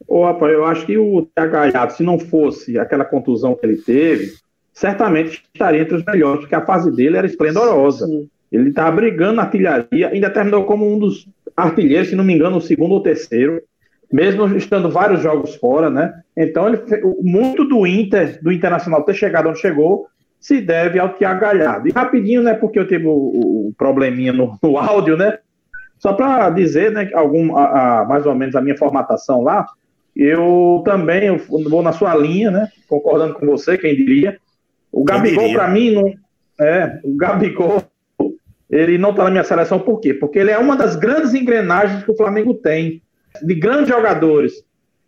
Ô, 0.05 0.25
rapaz, 0.25 0.51
eu 0.51 0.65
acho 0.65 0.85
que 0.85 0.97
o 0.97 1.25
Galhardo, 1.33 1.93
se 1.93 2.03
não 2.03 2.19
fosse 2.19 2.77
aquela 2.77 3.05
contusão 3.05 3.55
que 3.55 3.65
ele 3.65 3.77
teve, 3.77 4.33
certamente 4.73 5.43
estaria 5.53 5.81
entre 5.81 5.95
os 5.95 6.03
melhores, 6.03 6.41
porque 6.41 6.55
a 6.55 6.65
fase 6.65 6.91
dele 6.91 7.15
era 7.15 7.25
esplendorosa. 7.25 8.05
Sim. 8.05 8.29
Ele 8.51 8.69
estava 8.69 8.95
brigando 8.95 9.33
na 9.33 9.43
artilharia, 9.43 10.09
ainda 10.09 10.29
terminou 10.29 10.65
como 10.65 10.91
um 10.91 10.99
dos 10.99 11.27
artilheiros, 11.55 12.09
se 12.09 12.15
não 12.15 12.23
me 12.23 12.33
engano, 12.33 12.57
o 12.57 12.61
segundo 12.61 12.91
ou 12.91 13.01
terceiro, 13.01 13.61
mesmo 14.11 14.45
estando 14.57 14.89
vários 14.89 15.21
jogos 15.21 15.55
fora, 15.55 15.89
né? 15.89 16.13
Então, 16.35 16.67
ele, 16.67 16.81
muito 17.21 17.63
do 17.63 17.87
Inter, 17.87 18.41
do 18.43 18.51
Internacional 18.51 19.03
ter 19.03 19.13
chegado 19.13 19.47
onde 19.47 19.59
chegou, 19.59 20.07
se 20.39 20.59
deve 20.59 20.99
ao 20.99 21.13
Thiago 21.13 21.39
Galhardo. 21.39 21.87
E 21.87 21.91
rapidinho, 21.91 22.43
né? 22.43 22.53
Porque 22.53 22.77
eu 22.77 22.87
tive 22.87 23.05
o, 23.05 23.11
o 23.11 23.73
probleminha 23.77 24.33
no, 24.33 24.57
no, 24.61 24.77
áudio, 24.77 25.15
né? 25.15 25.37
Só 25.97 26.13
para 26.13 26.49
dizer, 26.49 26.91
né? 26.91 27.09
Algum, 27.13 27.55
a, 27.55 28.01
a, 28.01 28.05
mais 28.05 28.25
ou 28.25 28.35
menos 28.35 28.55
a 28.55 28.61
minha 28.61 28.77
formatação 28.77 29.43
lá, 29.43 29.65
eu 30.15 30.81
também 30.83 31.27
eu 31.27 31.37
vou 31.37 31.81
na 31.81 31.93
sua 31.93 32.15
linha, 32.15 32.51
né? 32.51 32.67
Concordando 32.89 33.35
com 33.35 33.45
você, 33.45 33.77
quem 33.77 33.95
diria. 33.95 34.37
O 34.91 35.05
Gabigol, 35.05 35.53
para 35.53 35.69
mim, 35.69 35.91
não. 35.91 36.13
É, 36.59 36.99
o 37.03 37.15
Gabigol 37.15 37.81
ele 38.71 38.97
não 38.97 39.11
está 39.11 39.25
na 39.25 39.31
minha 39.31 39.43
seleção 39.43 39.79
por 39.79 39.99
quê? 39.99 40.13
Porque 40.13 40.39
ele 40.39 40.49
é 40.49 40.57
uma 40.57 40.77
das 40.77 40.95
grandes 40.95 41.33
engrenagens 41.33 42.03
que 42.03 42.11
o 42.11 42.15
Flamengo 42.15 42.53
tem, 42.53 43.01
de 43.41 43.55
grandes 43.55 43.89
jogadores. 43.89 44.53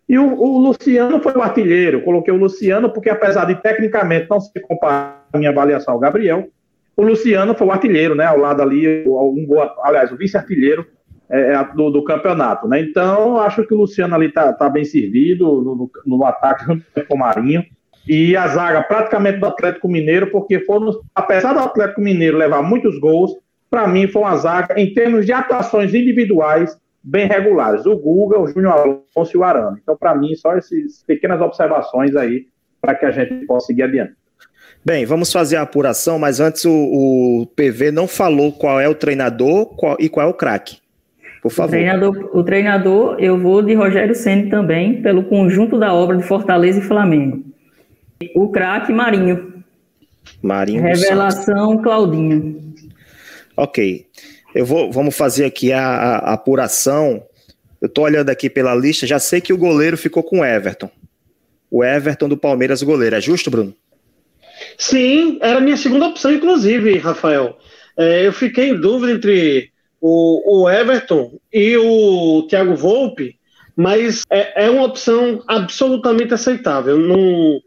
E 0.08 0.18
o, 0.20 0.34
o 0.34 0.58
Luciano 0.60 1.22
foi 1.22 1.34
o 1.34 1.42
artilheiro. 1.42 2.02
Coloquei 2.02 2.34
o 2.34 2.38
Luciano 2.38 2.90
porque, 2.90 3.10
apesar 3.10 3.46
de 3.46 3.56
tecnicamente 3.56 4.28
não 4.30 4.42
se 4.42 4.60
comparar 4.60 5.26
a 5.32 5.38
minha 5.38 5.52
avaliação 5.52 5.94
ao 5.94 6.00
Gabriel, 6.00 6.50
o 6.96 7.04
Luciano 7.04 7.56
foi 7.56 7.68
o 7.68 7.72
artilheiro, 7.72 8.14
né? 8.14 8.26
Ao 8.26 8.38
lado 8.38 8.62
ali, 8.62 9.08
um 9.08 9.46
gol, 9.48 9.66
aliás, 9.82 10.12
o 10.12 10.18
vice-artilheiro 10.18 10.86
é, 11.30 11.54
é, 11.54 11.64
do, 11.74 11.90
do, 11.90 12.04
campeonato, 12.04 12.68
né? 12.68 12.82
Então, 12.82 13.38
acho 13.38 13.66
que 13.66 13.74
o 13.74 13.78
Luciano 13.78 14.14
ali 14.14 14.28
está 14.28 14.52
tá 14.54 14.70
bem 14.70 14.84
servido 14.84 15.46
no, 15.46 15.76
no, 15.76 15.92
no 16.06 16.26
ataque 16.26 16.66
com 17.08 17.16
o 17.16 17.18
Marinho 17.18 17.64
e 18.08 18.36
a 18.36 18.48
zaga 18.48 18.84
praticamente 18.84 19.40
do 19.40 19.46
Atlético 19.46 19.88
Mineiro, 19.88 20.30
porque 20.30 20.60
foram, 20.60 20.92
apesar 21.16 21.54
do 21.54 21.60
Atlético 21.60 22.02
Mineiro 22.02 22.38
levar 22.38 22.62
muitos 22.62 23.00
gols, 23.00 23.32
para 23.74 23.88
mim, 23.88 24.08
foi 24.08 24.22
uma 24.22 24.38
zaga, 24.38 24.80
em 24.80 24.94
termos 24.94 25.26
de 25.26 25.34
atuações 25.34 25.96
individuais, 25.96 26.78
bem 27.04 27.28
regulares. 27.28 27.88
O 27.88 27.98
Guga, 27.98 28.40
o 28.40 28.46
Júnior 28.46 28.72
Alonso 28.72 29.32
e 29.34 29.38
o 29.38 29.44
Arana. 29.44 29.80
Então, 29.82 29.98
para 29.98 30.14
mim, 30.14 30.36
só 30.36 30.56
essas 30.56 31.04
pequenas 31.08 31.42
observações 31.42 32.16
aí 32.16 32.46
para 32.80 32.94
que 32.94 33.04
a 33.04 33.10
gente 33.10 33.48
possa 33.48 33.66
seguir 33.66 33.82
adiante. 33.82 34.14
Bem, 34.86 35.08
vamos 35.08 35.34
fazer 35.34 35.56
a 35.56 35.64
apuração, 35.64 36.20
mas 36.20 36.40
antes 36.40 36.66
o, 36.66 36.72
o 36.72 37.48
PV 37.56 37.90
não 37.90 38.08
falou 38.08 38.52
qual 38.52 38.80
é 38.80 38.88
o 38.88 38.94
treinador 38.94 39.66
qual, 39.76 39.98
e 40.00 40.08
qual 40.08 40.28
é 40.28 40.30
o 40.30 40.36
craque. 40.36 40.78
Por 41.42 41.50
favor. 41.50 41.70
O 41.70 41.72
treinador, 41.72 42.30
o 42.32 42.44
treinador, 42.44 43.16
eu 43.18 43.40
vou 43.40 43.64
de 43.64 43.74
Rogério 43.74 44.14
Ceni 44.14 44.52
também, 44.52 45.02
pelo 45.02 45.24
conjunto 45.24 45.80
da 45.80 45.92
obra 45.92 46.16
de 46.16 46.24
Fortaleza 46.24 46.78
e 46.78 46.84
Flamengo. 46.84 47.44
O 48.36 48.50
craque, 48.50 48.94
Marinho. 48.94 49.52
Marinho. 50.44 50.84
Revelação, 50.84 51.82
Claudinho. 51.82 52.63
Ok. 53.56 54.06
Eu 54.54 54.66
vou, 54.66 54.92
vamos 54.92 55.16
fazer 55.16 55.46
aqui 55.46 55.72
a, 55.72 55.84
a 55.84 56.34
apuração. 56.34 57.24
Eu 57.82 57.88
estou 57.88 58.06
olhando 58.06 58.30
aqui 58.30 58.50
pela 58.50 58.76
lista, 58.76 59.08
já 59.08 59.20
sei 59.20 59.42
que 59.42 59.54
o 59.54 59.58
goleiro 59.58 59.98
ficou 59.98 60.24
com 60.24 60.40
o 60.40 60.46
Everton. 60.46 60.90
O 61.70 61.84
Everton 61.84 62.30
do 62.30 62.38
Palmeiras, 62.38 62.84
goleiro. 62.84 63.16
É 63.16 63.22
justo, 63.22 63.50
Bruno? 63.50 63.76
Sim, 64.78 65.40
era 65.42 65.58
a 65.58 65.62
minha 65.62 65.78
segunda 65.78 66.08
opção, 66.08 66.32
inclusive, 66.32 66.98
Rafael. 66.98 67.58
É, 67.98 68.26
eu 68.26 68.34
fiquei 68.34 68.70
em 68.70 68.80
dúvida 68.80 69.12
entre 69.12 69.72
o, 70.00 70.64
o 70.64 70.70
Everton 70.70 71.40
e 71.52 71.78
o 71.78 72.46
Thiago 72.50 72.76
Volpe, 72.76 73.36
mas 73.76 74.24
é, 74.30 74.66
é, 74.66 74.70
uma 74.70 74.86
opção 74.86 75.44
absolutamente 75.48 76.34
aceitável. 76.34 76.98
Não, 76.98 77.60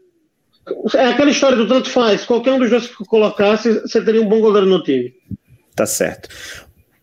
é 0.95 1.05
aquela 1.07 1.29
história 1.29 1.57
do 1.57 1.67
tanto 1.67 1.89
faz. 1.89 2.25
Qualquer 2.25 2.53
um 2.53 2.59
dos 2.59 2.69
dois 2.69 2.87
que 2.87 3.05
colocasse, 3.05 3.81
você 3.81 4.03
teria 4.03 4.21
um 4.21 4.29
bom 4.29 4.39
goleiro 4.39 4.67
no 4.67 4.83
time. 4.83 5.13
Tá 5.77 5.85
certo. 5.85 6.27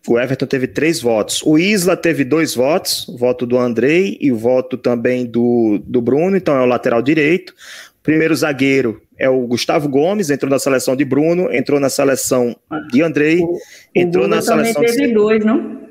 O 0.05 0.19
Everton 0.19 0.45
teve 0.45 0.67
três 0.67 1.01
votos. 1.01 1.41
O 1.43 1.57
Isla 1.57 1.95
teve 1.95 2.25
dois 2.25 2.53
votos, 2.53 3.07
o 3.07 3.17
voto 3.17 3.45
do 3.45 3.57
Andrei 3.57 4.17
e 4.19 4.31
o 4.31 4.37
voto 4.37 4.77
também 4.77 5.25
do, 5.25 5.81
do 5.87 6.01
Bruno, 6.01 6.35
então 6.35 6.55
é 6.55 6.61
o 6.61 6.65
lateral 6.65 7.01
direito. 7.01 7.51
O 7.99 8.03
primeiro 8.03 8.35
zagueiro 8.35 9.01
é 9.17 9.29
o 9.29 9.47
Gustavo 9.47 9.87
Gomes, 9.87 10.29
entrou 10.29 10.49
na 10.49 10.59
seleção 10.59 10.95
de 10.95 11.05
Bruno, 11.05 11.51
entrou 11.51 11.79
na 11.79 11.89
seleção 11.89 12.53
de 12.91 13.01
Andrei, 13.01 13.39
o, 13.39 13.57
entrou 13.95 14.25
o 14.25 14.27
na 14.27 14.41
seleção 14.41 14.83
teve 14.83 15.07
de... 15.07 15.13
dois, 15.13 15.43
não? 15.43 15.85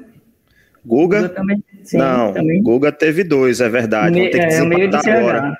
Guga? 0.84 1.22
Guga 1.22 1.28
também, 1.30 1.64
sim, 1.82 1.96
não, 1.96 2.34
também. 2.34 2.62
Guga 2.62 2.92
teve 2.92 3.24
dois, 3.24 3.62
é 3.62 3.68
verdade. 3.70 4.14
Me, 4.14 4.30
é, 4.30 4.62
o 4.62 4.66
meio 4.66 4.90
de 4.90 4.96
agora. 4.96 5.56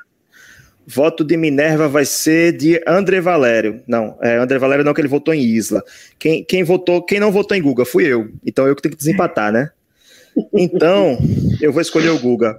Voto 0.87 1.25
de 1.25 1.37
Minerva 1.37 1.89
vai 1.89 2.05
ser 2.05 2.57
de 2.57 2.81
André 2.87 3.21
Valério. 3.21 3.83
Não, 3.87 4.19
é 4.21 4.37
André 4.37 4.59
Valério 4.59 4.85
não, 4.85 4.93
que 4.93 5.01
ele 5.01 5.09
votou 5.09 5.33
em 5.33 5.41
Isla. 5.41 5.83
Quem, 6.19 6.45
quem 6.45 6.63
votou, 6.63 7.03
quem 7.03 7.19
não 7.19 7.33
votou 7.33 7.57
em 7.57 7.63
Guga 7.63 7.85
fui 7.85 8.05
eu. 8.05 8.31
Então 8.45 8.67
eu 8.67 8.77
que 8.77 8.83
tenho 8.83 8.93
que 8.93 8.99
desempatar, 8.99 9.53
né? 9.53 9.71
Então, 10.53 11.19
eu 11.61 11.73
vou 11.73 11.81
escolher 11.81 12.11
o 12.11 12.19
Guga. 12.19 12.59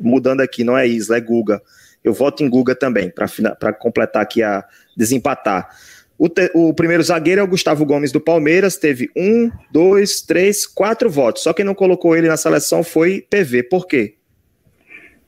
Mudando 0.00 0.40
aqui, 0.40 0.62
não 0.62 0.76
é 0.76 0.86
Isla, 0.86 1.16
é 1.16 1.20
Guga. 1.20 1.60
Eu 2.04 2.12
voto 2.12 2.44
em 2.44 2.48
Guga 2.48 2.74
também, 2.74 3.10
para 3.10 3.72
completar 3.72 4.22
aqui 4.22 4.42
a 4.42 4.64
desempatar. 4.96 5.68
O, 6.16 6.28
te, 6.28 6.50
o, 6.54 6.74
primeiro 6.74 7.02
zagueiro 7.02 7.40
é 7.40 7.44
o 7.44 7.48
Gustavo 7.48 7.86
Gomes 7.86 8.10
do 8.10 8.20
Palmeiras, 8.20 8.76
teve 8.76 9.08
um, 9.16 9.50
dois, 9.70 10.20
três, 10.20 10.66
quatro 10.66 11.08
votos. 11.08 11.42
Só 11.42 11.52
quem 11.52 11.64
não 11.64 11.74
colocou 11.74 12.16
ele 12.16 12.28
na 12.28 12.36
seleção 12.36 12.82
foi 12.82 13.24
PV. 13.30 13.64
Por 13.64 13.86
quê? 13.86 14.17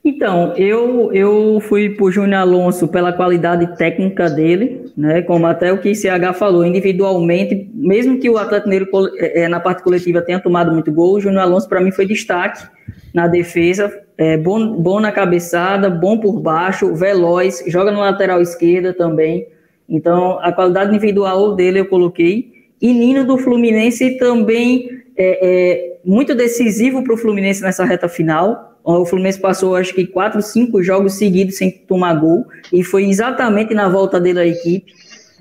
Então, 0.03 0.55
eu, 0.57 1.13
eu 1.13 1.59
fui 1.59 1.91
por 1.91 2.11
Júnior 2.11 2.41
Alonso 2.41 2.87
pela 2.87 3.13
qualidade 3.13 3.77
técnica 3.77 4.27
dele, 4.27 4.91
né? 4.97 5.21
Como 5.21 5.45
até 5.45 5.71
o 5.71 5.77
que 5.77 5.93
CH 5.93 6.33
falou, 6.33 6.65
individualmente, 6.65 7.69
mesmo 7.71 8.19
que 8.19 8.27
o 8.27 8.37
Atlético 8.37 9.07
é, 9.19 9.47
na 9.47 9.59
parte 9.59 9.83
coletiva 9.83 10.19
tenha 10.21 10.39
tomado 10.39 10.71
muito 10.71 10.91
gol, 10.91 11.17
o 11.17 11.21
Júnior 11.21 11.43
Alonso 11.43 11.69
para 11.69 11.79
mim 11.79 11.91
foi 11.91 12.07
destaque 12.07 12.67
na 13.13 13.27
defesa, 13.27 13.93
é, 14.17 14.37
bom, 14.37 14.75
bom 14.81 14.99
na 14.99 15.11
cabeçada, 15.11 15.87
bom 15.87 16.17
por 16.17 16.39
baixo, 16.39 16.95
veloz, 16.95 17.63
joga 17.67 17.91
no 17.91 17.99
lateral 17.99 18.41
esquerda 18.41 18.93
também. 18.93 19.47
Então, 19.87 20.39
a 20.41 20.51
qualidade 20.51 20.89
individual 20.89 21.55
dele 21.55 21.79
eu 21.79 21.85
coloquei. 21.85 22.51
E 22.81 22.91
Nino 22.91 23.23
do 23.23 23.37
Fluminense 23.37 24.17
também 24.17 24.89
é, 25.15 25.39
é 25.41 25.97
muito 26.03 26.33
decisivo 26.33 27.03
para 27.03 27.13
o 27.13 27.17
Fluminense 27.17 27.61
nessa 27.61 27.85
reta 27.85 28.09
final 28.09 28.70
o 28.83 29.05
Fluminense 29.05 29.39
passou, 29.39 29.75
acho 29.75 29.93
que, 29.93 30.05
quatro, 30.05 30.41
cinco 30.41 30.81
jogos 30.81 31.13
seguidos 31.13 31.57
sem 31.57 31.71
tomar 31.71 32.15
gol, 32.15 32.45
e 32.71 32.83
foi 32.83 33.05
exatamente 33.05 33.73
na 33.73 33.87
volta 33.87 34.19
dele 34.19 34.39
à 34.39 34.45
equipe. 34.45 34.93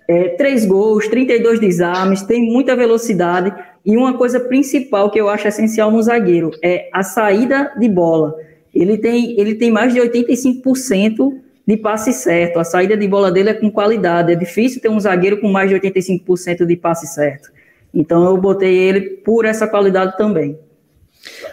É, 0.06 0.30
três 0.30 0.66
gols, 0.66 1.08
32 1.08 1.60
desarmes, 1.60 2.22
tem 2.22 2.42
muita 2.42 2.76
velocidade, 2.76 3.54
e 3.84 3.96
uma 3.96 4.16
coisa 4.16 4.40
principal 4.40 5.10
que 5.10 5.20
eu 5.20 5.28
acho 5.28 5.48
essencial 5.48 5.90
no 5.90 6.02
zagueiro 6.02 6.50
é 6.62 6.88
a 6.92 7.02
saída 7.02 7.72
de 7.78 7.88
bola. 7.88 8.34
Ele 8.74 8.98
tem, 8.98 9.40
ele 9.40 9.54
tem 9.54 9.70
mais 9.70 9.94
de 9.94 10.00
85% 10.00 11.32
de 11.66 11.76
passe 11.76 12.12
certo, 12.12 12.58
a 12.58 12.64
saída 12.64 12.96
de 12.96 13.06
bola 13.06 13.30
dele 13.30 13.50
é 13.50 13.54
com 13.54 13.70
qualidade, 13.70 14.32
é 14.32 14.34
difícil 14.34 14.80
ter 14.80 14.88
um 14.88 14.98
zagueiro 14.98 15.40
com 15.40 15.48
mais 15.48 15.70
de 15.70 15.76
85% 15.76 16.66
de 16.66 16.76
passe 16.76 17.06
certo. 17.06 17.50
Então 17.94 18.24
eu 18.24 18.36
botei 18.36 18.76
ele 18.76 19.00
por 19.00 19.44
essa 19.44 19.66
qualidade 19.66 20.16
também. 20.16 20.58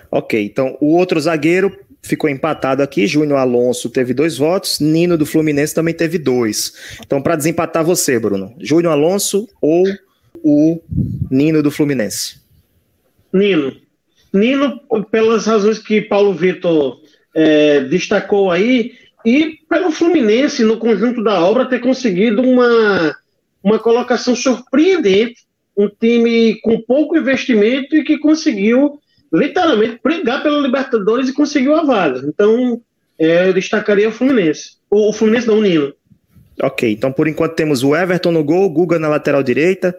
Ok, 0.10 0.44
então 0.44 0.78
o 0.80 0.96
outro 0.96 1.20
zagueiro 1.20 1.78
ficou 2.02 2.30
empatado 2.30 2.82
aqui. 2.82 3.06
Júnior 3.06 3.40
Alonso 3.40 3.90
teve 3.90 4.14
dois 4.14 4.38
votos, 4.38 4.80
Nino 4.80 5.18
do 5.18 5.26
Fluminense 5.26 5.76
também 5.76 5.94
teve 5.94 6.18
dois. 6.18 6.98
Então, 7.06 7.22
para 7.22 7.36
desempatar 7.36 7.84
você, 7.84 8.20
Bruno, 8.20 8.56
Júnior 8.60 8.94
Alonso 8.94 9.48
ou 9.62 9.86
o 10.44 10.82
Nino 11.30 11.62
do 11.62 11.72
Fluminense? 11.72 12.38
Nino. 13.34 13.76
Nino, 14.34 14.80
pelas 15.12 15.46
razões 15.46 15.80
que 15.80 16.02
Paulo 16.02 16.34
Vitor 16.34 17.02
é, 17.34 17.82
destacou 17.82 18.52
aí, 18.52 18.94
e 19.26 19.60
pelo 19.68 19.92
Fluminense, 19.92 20.64
no 20.64 20.78
conjunto 20.78 21.24
da 21.24 21.44
obra, 21.44 21.66
ter 21.66 21.80
conseguido 21.80 22.42
uma, 22.42 23.16
uma 23.62 23.80
colocação 23.80 24.36
surpreendente. 24.36 25.46
Um 25.76 25.90
time 25.90 26.60
com 26.62 26.82
pouco 26.82 27.16
investimento 27.16 27.96
e 27.96 28.04
que 28.04 28.18
conseguiu 28.18 29.00
literalmente 29.32 30.00
brigar 30.04 30.42
pela 30.42 30.60
Libertadores 30.60 31.30
e 31.30 31.34
conseguiu 31.34 31.76
a 31.76 31.84
vaga. 31.84 32.22
Então, 32.28 32.82
é, 33.20 33.50
eu 33.50 33.54
destacaria 33.54 34.10
o 34.10 34.12
Fluminense. 34.12 34.78
O, 34.90 35.10
o 35.10 35.14
Fluminense 35.14 35.48
não, 35.48 35.60
o 35.60 35.62
Nino. 35.62 35.94
Ok, 36.62 36.92
então 36.92 37.12
por 37.12 37.28
enquanto 37.28 37.54
temos 37.54 37.84
o 37.84 37.96
Everton 37.96 38.32
no 38.32 38.44
gol, 38.44 38.68
Guga 38.70 38.98
na 38.98 39.08
lateral 39.08 39.44
direita, 39.44 39.96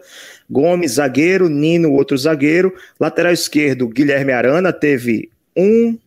Gomes, 0.49 0.93
zagueiro, 0.93 1.47
Nino, 1.47 1.93
outro 1.93 2.17
zagueiro. 2.17 2.73
Lateral 2.99 3.31
esquerdo, 3.31 3.87
Guilherme 3.87 4.33
Arana, 4.33 4.73
teve 4.73 5.29
um. 5.55 5.97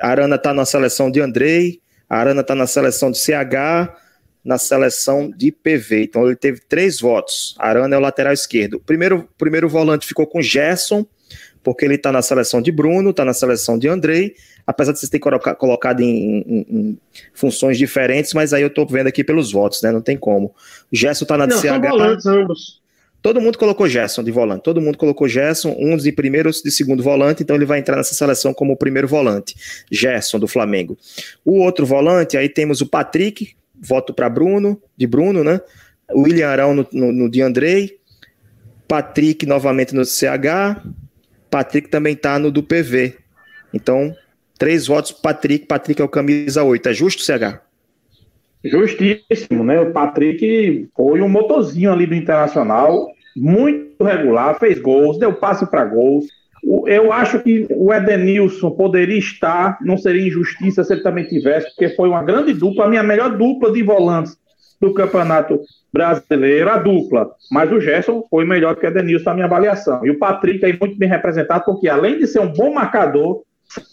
Arana 0.00 0.34
está 0.36 0.52
na 0.52 0.64
seleção 0.64 1.10
de 1.10 1.20
Andrei, 1.20 1.80
Arana 2.08 2.40
está 2.40 2.54
na 2.54 2.66
seleção 2.66 3.10
de 3.10 3.18
CH, 3.18 3.94
na 4.44 4.58
seleção 4.58 5.30
de 5.30 5.52
PV. 5.52 6.04
Então 6.04 6.26
ele 6.26 6.36
teve 6.36 6.60
três 6.60 7.00
votos. 7.00 7.54
Arana 7.58 7.94
é 7.94 7.98
o 7.98 8.02
lateral 8.02 8.32
esquerdo. 8.32 8.80
Primeiro, 8.80 9.28
primeiro 9.38 9.68
volante 9.68 10.06
ficou 10.06 10.26
com 10.26 10.42
Gerson, 10.42 11.06
porque 11.68 11.84
ele 11.84 11.96
está 11.96 12.10
na 12.10 12.22
seleção 12.22 12.62
de 12.62 12.72
Bruno, 12.72 13.10
está 13.10 13.26
na 13.26 13.34
seleção 13.34 13.78
de 13.78 13.88
Andrei, 13.88 14.34
apesar 14.66 14.90
de 14.90 15.00
vocês 15.00 15.10
terem 15.10 15.20
colocado 15.58 16.00
em, 16.00 16.38
em, 16.38 16.66
em, 16.70 16.98
funções 17.34 17.76
diferentes, 17.76 18.32
mas 18.32 18.54
aí 18.54 18.62
eu 18.62 18.68
estou 18.68 18.86
vendo 18.86 19.06
aqui 19.06 19.22
pelos 19.22 19.52
votos, 19.52 19.82
né? 19.82 19.92
Não 19.92 20.00
tem 20.00 20.16
como. 20.16 20.54
Gerson 20.90 21.26
está 21.26 21.36
na 21.36 21.46
Não, 21.46 21.58
CH. 21.58 21.90
Volantes, 21.90 22.24
ambos. 22.24 22.80
Todo 23.20 23.38
mundo 23.38 23.58
colocou 23.58 23.86
Gerson 23.86 24.24
de 24.24 24.30
volante, 24.30 24.62
todo 24.62 24.80
mundo 24.80 24.96
colocou 24.96 25.28
Gerson, 25.28 25.76
uns 25.78 26.04
de 26.04 26.10
primeiro, 26.10 26.50
de 26.50 26.70
segundo 26.70 27.02
volante, 27.02 27.42
então 27.42 27.54
ele 27.54 27.66
vai 27.66 27.80
entrar 27.80 27.96
nessa 27.96 28.14
seleção 28.14 28.54
como 28.54 28.72
o 28.72 28.76
primeiro 28.78 29.06
volante. 29.06 29.54
Gerson, 29.92 30.38
do 30.38 30.48
Flamengo. 30.48 30.96
O 31.44 31.58
outro 31.58 31.84
volante, 31.84 32.38
aí 32.38 32.48
temos 32.48 32.80
o 32.80 32.86
Patrick, 32.86 33.50
voto 33.78 34.14
para 34.14 34.30
Bruno, 34.30 34.80
de 34.96 35.06
Bruno, 35.06 35.44
né? 35.44 35.60
O 36.14 36.22
William 36.22 36.48
Arão 36.48 36.74
no, 36.74 36.88
no, 36.90 37.12
no 37.12 37.30
de 37.30 37.42
Andrei, 37.42 37.98
Patrick 38.88 39.44
novamente 39.44 39.94
no 39.94 40.02
CH, 40.06 40.80
Patrick 41.50 41.88
também 41.88 42.14
tá 42.14 42.38
no 42.38 42.50
do 42.50 42.62
PV. 42.62 43.16
Então, 43.72 44.14
três 44.58 44.86
votos 44.86 45.12
Patrick. 45.12 45.66
Patrick 45.66 46.00
é 46.00 46.04
o 46.04 46.08
camisa 46.08 46.62
8. 46.62 46.88
É 46.88 46.92
justo, 46.92 47.22
CH? 47.22 47.60
Justíssimo, 48.64 49.62
né? 49.64 49.80
O 49.80 49.92
Patrick 49.92 50.88
foi 50.96 51.20
um 51.20 51.28
motorzinho 51.28 51.92
ali 51.92 52.06
do 52.06 52.14
Internacional, 52.14 53.08
muito 53.36 54.02
regular, 54.02 54.58
fez 54.58 54.80
gols, 54.80 55.18
deu 55.18 55.32
passe 55.32 55.68
para 55.70 55.84
gols. 55.84 56.26
Eu 56.86 57.12
acho 57.12 57.40
que 57.40 57.68
o 57.70 57.94
Edenilson 57.94 58.72
poderia 58.72 59.18
estar, 59.18 59.78
não 59.80 59.96
seria 59.96 60.26
injustiça 60.26 60.82
se 60.82 60.92
ele 60.92 61.02
também 61.02 61.24
tivesse, 61.24 61.68
porque 61.68 61.90
foi 61.90 62.08
uma 62.08 62.22
grande 62.22 62.52
dupla, 62.52 62.86
a 62.86 62.88
minha 62.88 63.02
melhor 63.02 63.36
dupla 63.36 63.70
de 63.70 63.82
volantes 63.82 64.36
do 64.80 64.94
Campeonato 64.94 65.60
Brasileiro, 65.92 66.70
a 66.70 66.78
dupla. 66.78 67.30
Mas 67.50 67.70
o 67.72 67.80
Gerson 67.80 68.24
foi 68.30 68.44
melhor 68.44 68.76
que 68.76 68.86
o 68.86 68.88
Edenilson 68.88 69.30
na 69.30 69.34
minha 69.34 69.46
avaliação. 69.46 70.04
E 70.06 70.10
o 70.10 70.18
Patrick 70.18 70.64
aí 70.64 70.78
muito 70.78 70.96
bem 70.96 71.08
representado, 71.08 71.64
porque 71.64 71.88
além 71.88 72.18
de 72.18 72.26
ser 72.26 72.40
um 72.40 72.52
bom 72.52 72.72
marcador, 72.72 73.42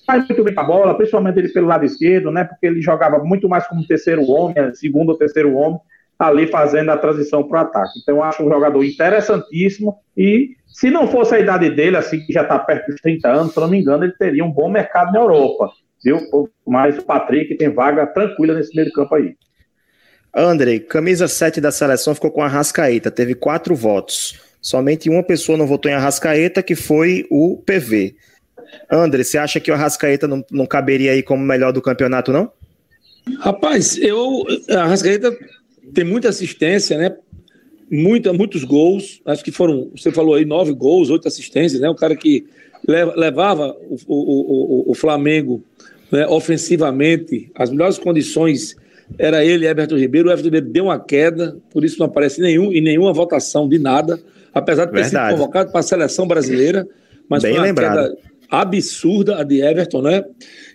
faz 0.05 0.27
muito 0.27 0.43
bem 0.43 0.53
a 0.55 0.63
bola, 0.63 0.95
principalmente 0.95 1.39
ele 1.39 1.49
pelo 1.49 1.67
lado 1.67 1.85
esquerdo, 1.85 2.31
né? 2.31 2.43
Porque 2.43 2.65
ele 2.65 2.81
jogava 2.81 3.19
muito 3.23 3.49
mais 3.49 3.67
como 3.67 3.85
terceiro 3.85 4.23
homem, 4.29 4.73
segundo 4.73 5.09
ou 5.09 5.17
terceiro 5.17 5.53
homem, 5.55 5.79
ali 6.17 6.47
fazendo 6.47 6.89
a 6.91 6.97
transição 6.97 7.43
para 7.43 7.59
o 7.59 7.61
ataque. 7.65 7.99
Então, 8.01 8.17
eu 8.17 8.23
acho 8.23 8.43
um 8.43 8.49
jogador 8.49 8.83
interessantíssimo 8.83 9.97
e 10.15 10.55
se 10.67 10.89
não 10.89 11.07
fosse 11.07 11.35
a 11.35 11.39
idade 11.39 11.69
dele, 11.69 11.97
assim, 11.97 12.19
que 12.19 12.33
já 12.33 12.41
está 12.41 12.59
perto 12.59 12.87
dos 12.87 13.01
30 13.01 13.27
anos, 13.29 13.53
se 13.53 13.59
não 13.59 13.69
me 13.69 13.79
engano, 13.79 14.03
ele 14.03 14.13
teria 14.13 14.43
um 14.43 14.51
bom 14.51 14.69
mercado 14.69 15.11
na 15.11 15.19
Europa. 15.19 15.71
Viu? 16.03 16.19
Mas 16.67 16.97
o 16.97 17.03
Patrick 17.03 17.55
tem 17.57 17.69
vaga 17.69 18.05
tranquila 18.05 18.53
nesse 18.53 18.75
meio 18.75 18.91
campo 18.91 19.15
aí. 19.15 19.35
Andrei, 20.35 20.81
camisa 20.81 21.29
7 21.29 21.61
da 21.61 21.71
seleção 21.71 22.13
ficou 22.13 22.29
com 22.29 22.41
a 22.41 22.47
Rascaeta, 22.47 23.09
teve 23.09 23.33
quatro 23.33 23.73
votos. 23.73 24.37
Somente 24.61 25.09
uma 25.09 25.23
pessoa 25.23 25.57
não 25.57 25.65
votou 25.65 25.89
em 25.89 25.93
Arrascaeta, 25.93 26.61
que 26.61 26.75
foi 26.75 27.25
o 27.29 27.55
PV. 27.65 28.15
André, 28.91 29.23
você 29.23 29.37
acha 29.37 29.59
que 29.59 29.71
o 29.71 29.73
Arrascaeta 29.73 30.27
não, 30.27 30.43
não 30.51 30.65
caberia 30.65 31.11
aí 31.11 31.23
como 31.23 31.41
melhor 31.41 31.71
do 31.71 31.81
campeonato, 31.81 32.33
não? 32.33 32.51
Rapaz, 33.39 33.97
eu. 33.97 34.43
A 34.71 34.81
Arrascaeta 34.83 35.37
tem 35.93 36.03
muita 36.03 36.29
assistência, 36.29 36.97
né? 36.97 37.15
Muita, 37.89 38.33
muitos 38.33 38.63
gols. 38.63 39.21
Acho 39.25 39.43
que 39.43 39.51
foram, 39.51 39.91
você 39.95 40.11
falou 40.11 40.33
aí, 40.33 40.43
nove 40.43 40.73
gols, 40.73 41.09
oito 41.09 41.27
assistências, 41.27 41.79
né? 41.79 41.87
O 41.87 41.95
cara 41.95 42.15
que 42.15 42.45
levava 42.87 43.75
o, 43.87 43.97
o, 44.07 44.89
o, 44.89 44.91
o 44.91 44.93
Flamengo 44.95 45.63
né, 46.11 46.27
ofensivamente, 46.27 47.51
as 47.55 47.69
melhores 47.69 47.97
condições 47.97 48.75
era 49.17 49.43
ele, 49.43 49.67
Everton 49.67 49.97
Ribeiro. 49.97 50.29
O 50.29 50.31
Everton 50.31 50.47
Ribeiro 50.47 50.67
deu 50.67 50.85
uma 50.85 50.99
queda, 50.99 51.57
por 51.71 51.83
isso 51.83 51.99
não 51.99 52.07
aparece 52.07 52.41
nenhum, 52.41 52.71
em 52.71 52.81
nenhuma 52.81 53.13
votação 53.13 53.67
de 53.67 53.79
nada, 53.79 54.19
apesar 54.53 54.85
de 54.85 54.91
ter 54.91 55.01
Verdade. 55.01 55.29
sido 55.29 55.39
convocado 55.39 55.71
para 55.71 55.79
a 55.79 55.83
seleção 55.83 56.27
brasileira. 56.27 56.87
Mas 57.29 57.43
Bem 57.43 57.51
foi 57.51 57.59
uma 57.59 57.67
lembrado. 57.67 58.09
queda 58.09 58.17
absurda 58.49 59.39
a 59.39 59.43
de 59.43 59.61
Everton, 59.61 60.01
né? 60.01 60.23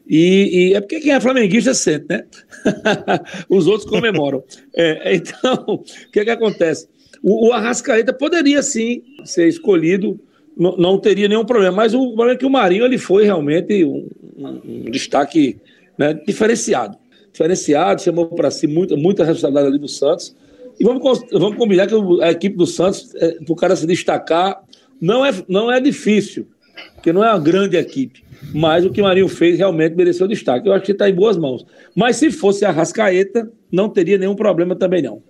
E, 0.08 0.70
e, 0.70 0.74
é 0.74 0.80
porque 0.80 1.00
quem 1.00 1.12
é 1.12 1.20
flamenguista 1.20 1.72
sente, 1.72 2.06
né? 2.08 2.24
Os 3.48 3.66
outros 3.66 3.88
comemoram. 3.88 4.42
É, 4.74 5.14
então, 5.14 5.64
o 5.68 6.10
que, 6.12 6.24
que 6.24 6.30
acontece? 6.30 6.88
O, 7.22 7.48
o 7.48 7.52
Arrascaeta 7.52 8.12
poderia 8.12 8.62
sim 8.62 9.02
ser 9.24 9.48
escolhido, 9.48 10.18
não, 10.56 10.76
não, 10.76 10.98
teria 10.98 11.28
nenhum 11.28 11.44
problema, 11.44 11.76
mas 11.76 11.92
o 11.92 12.06
problema 12.08 12.32
é 12.32 12.36
que 12.36 12.46
o 12.46 12.50
Marinho 12.50 12.84
ele 12.84 12.98
foi 12.98 13.24
realmente 13.24 13.84
um, 13.84 14.08
um, 14.36 14.60
um 14.64 14.90
destaque 14.90 15.58
né, 15.98 16.14
diferenciado 16.26 16.96
diferenciado, 17.32 18.02
chamou 18.02 18.26
para 18.26 18.50
si 18.50 18.66
muita, 18.66 18.96
muita 18.96 19.24
responsabilidade 19.24 19.68
ali 19.68 19.78
do 19.78 19.88
Santos. 19.88 20.34
E 20.78 20.84
vamos, 20.84 21.02
vamos 21.30 21.56
combinar 21.56 21.86
que 21.86 21.94
a 22.22 22.30
equipe 22.30 22.56
do 22.56 22.66
Santos, 22.66 23.14
é, 23.16 23.32
para 23.32 23.52
o 23.52 23.56
cara 23.56 23.76
se 23.76 23.86
destacar, 23.86 24.62
não 25.00 25.24
é, 25.24 25.32
não 25.48 25.70
é 25.70 25.80
difícil. 25.80 26.46
porque 26.94 27.12
não 27.12 27.24
é 27.24 27.30
uma 27.30 27.38
grande 27.38 27.76
equipe. 27.76 28.22
Mas 28.54 28.84
o 28.84 28.90
que 28.90 29.00
o 29.00 29.04
Marinho 29.04 29.28
fez 29.28 29.58
realmente 29.58 29.94
mereceu 29.94 30.26
destaque. 30.26 30.66
Eu 30.66 30.72
acho 30.72 30.84
que 30.84 30.92
está 30.92 31.08
em 31.08 31.14
boas 31.14 31.36
mãos. 31.36 31.66
Mas 31.94 32.16
se 32.16 32.30
fosse 32.30 32.64
a 32.64 32.70
Rascaeta, 32.70 33.50
não 33.70 33.88
teria 33.88 34.16
nenhum 34.16 34.34
problema 34.34 34.74
também, 34.74 35.02
não. 35.02 35.22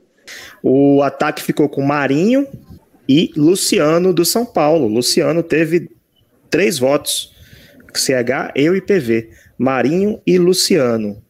O 0.62 1.02
ataque 1.02 1.42
ficou 1.42 1.68
com 1.68 1.82
Marinho 1.82 2.46
e 3.08 3.32
Luciano 3.36 4.14
do 4.14 4.24
São 4.24 4.46
Paulo. 4.46 4.86
Luciano 4.86 5.42
teve 5.42 5.90
três 6.48 6.78
votos. 6.78 7.34
CH, 7.92 8.52
eu 8.54 8.76
e 8.76 8.80
PV. 8.80 9.30
Marinho 9.58 10.20
e 10.24 10.38
Luciano. 10.38 11.20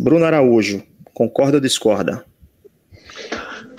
Bruno 0.00 0.24
Araújo, 0.24 0.82
concorda 1.12 1.56
ou 1.56 1.60
discorda? 1.60 2.24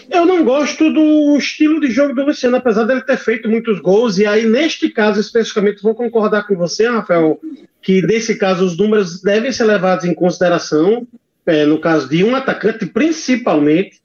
Eu 0.10 0.26
não 0.26 0.44
gosto 0.44 0.92
do 0.92 1.38
estilo 1.38 1.80
de 1.80 1.90
jogo 1.90 2.14
do 2.14 2.26
Luciano, 2.26 2.58
apesar 2.58 2.84
dele 2.84 3.02
ter 3.02 3.18
feito 3.18 3.50
muitos 3.50 3.80
gols. 3.80 4.18
E 4.18 4.26
aí, 4.26 4.46
neste 4.46 4.90
caso 4.90 5.22
especificamente, 5.22 5.82
vou 5.82 5.96
concordar 5.96 6.46
com 6.46 6.56
você, 6.56 6.88
Rafael, 6.90 7.40
que 7.82 8.02
nesse 8.02 8.36
caso 8.38 8.66
os 8.66 8.78
números 8.78 9.22
devem 9.22 9.54
ser 9.54 9.64
levados 9.64 10.04
em 10.04 10.14
consideração, 10.14 11.08
é, 11.46 11.66
no 11.66 11.80
caso 11.80 12.10
de 12.10 12.24
um 12.26 12.36
atacante, 12.36 12.86
principalmente. 12.86 14.02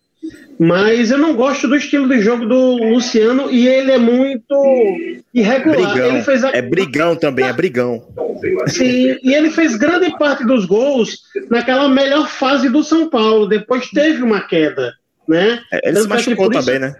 Mas 0.58 1.10
eu 1.10 1.18
não 1.18 1.34
gosto 1.34 1.68
do 1.68 1.76
estilo 1.76 2.08
de 2.08 2.20
jogo 2.20 2.46
do 2.46 2.76
Luciano 2.76 3.50
e 3.50 3.68
ele 3.68 3.92
é 3.92 3.98
muito 3.98 4.54
irregular. 5.34 5.92
Brigão. 5.92 6.08
Ele 6.08 6.22
fez 6.22 6.44
a... 6.44 6.50
É 6.50 6.62
brigão 6.62 7.14
também, 7.14 7.46
é 7.46 7.52
brigão. 7.52 8.02
Sim, 8.68 9.18
e 9.22 9.34
ele 9.34 9.50
fez 9.50 9.76
grande 9.76 10.16
parte 10.18 10.44
dos 10.44 10.64
gols 10.64 11.18
naquela 11.50 11.88
melhor 11.88 12.28
fase 12.28 12.68
do 12.70 12.82
São 12.82 13.10
Paulo. 13.10 13.46
Depois 13.46 13.90
teve 13.90 14.22
uma 14.22 14.40
queda, 14.40 14.94
né? 15.28 15.60
É, 15.72 15.88
ele 15.88 16.00
se 16.00 16.08
machucou 16.08 16.50
também, 16.50 16.78
né? 16.78 16.94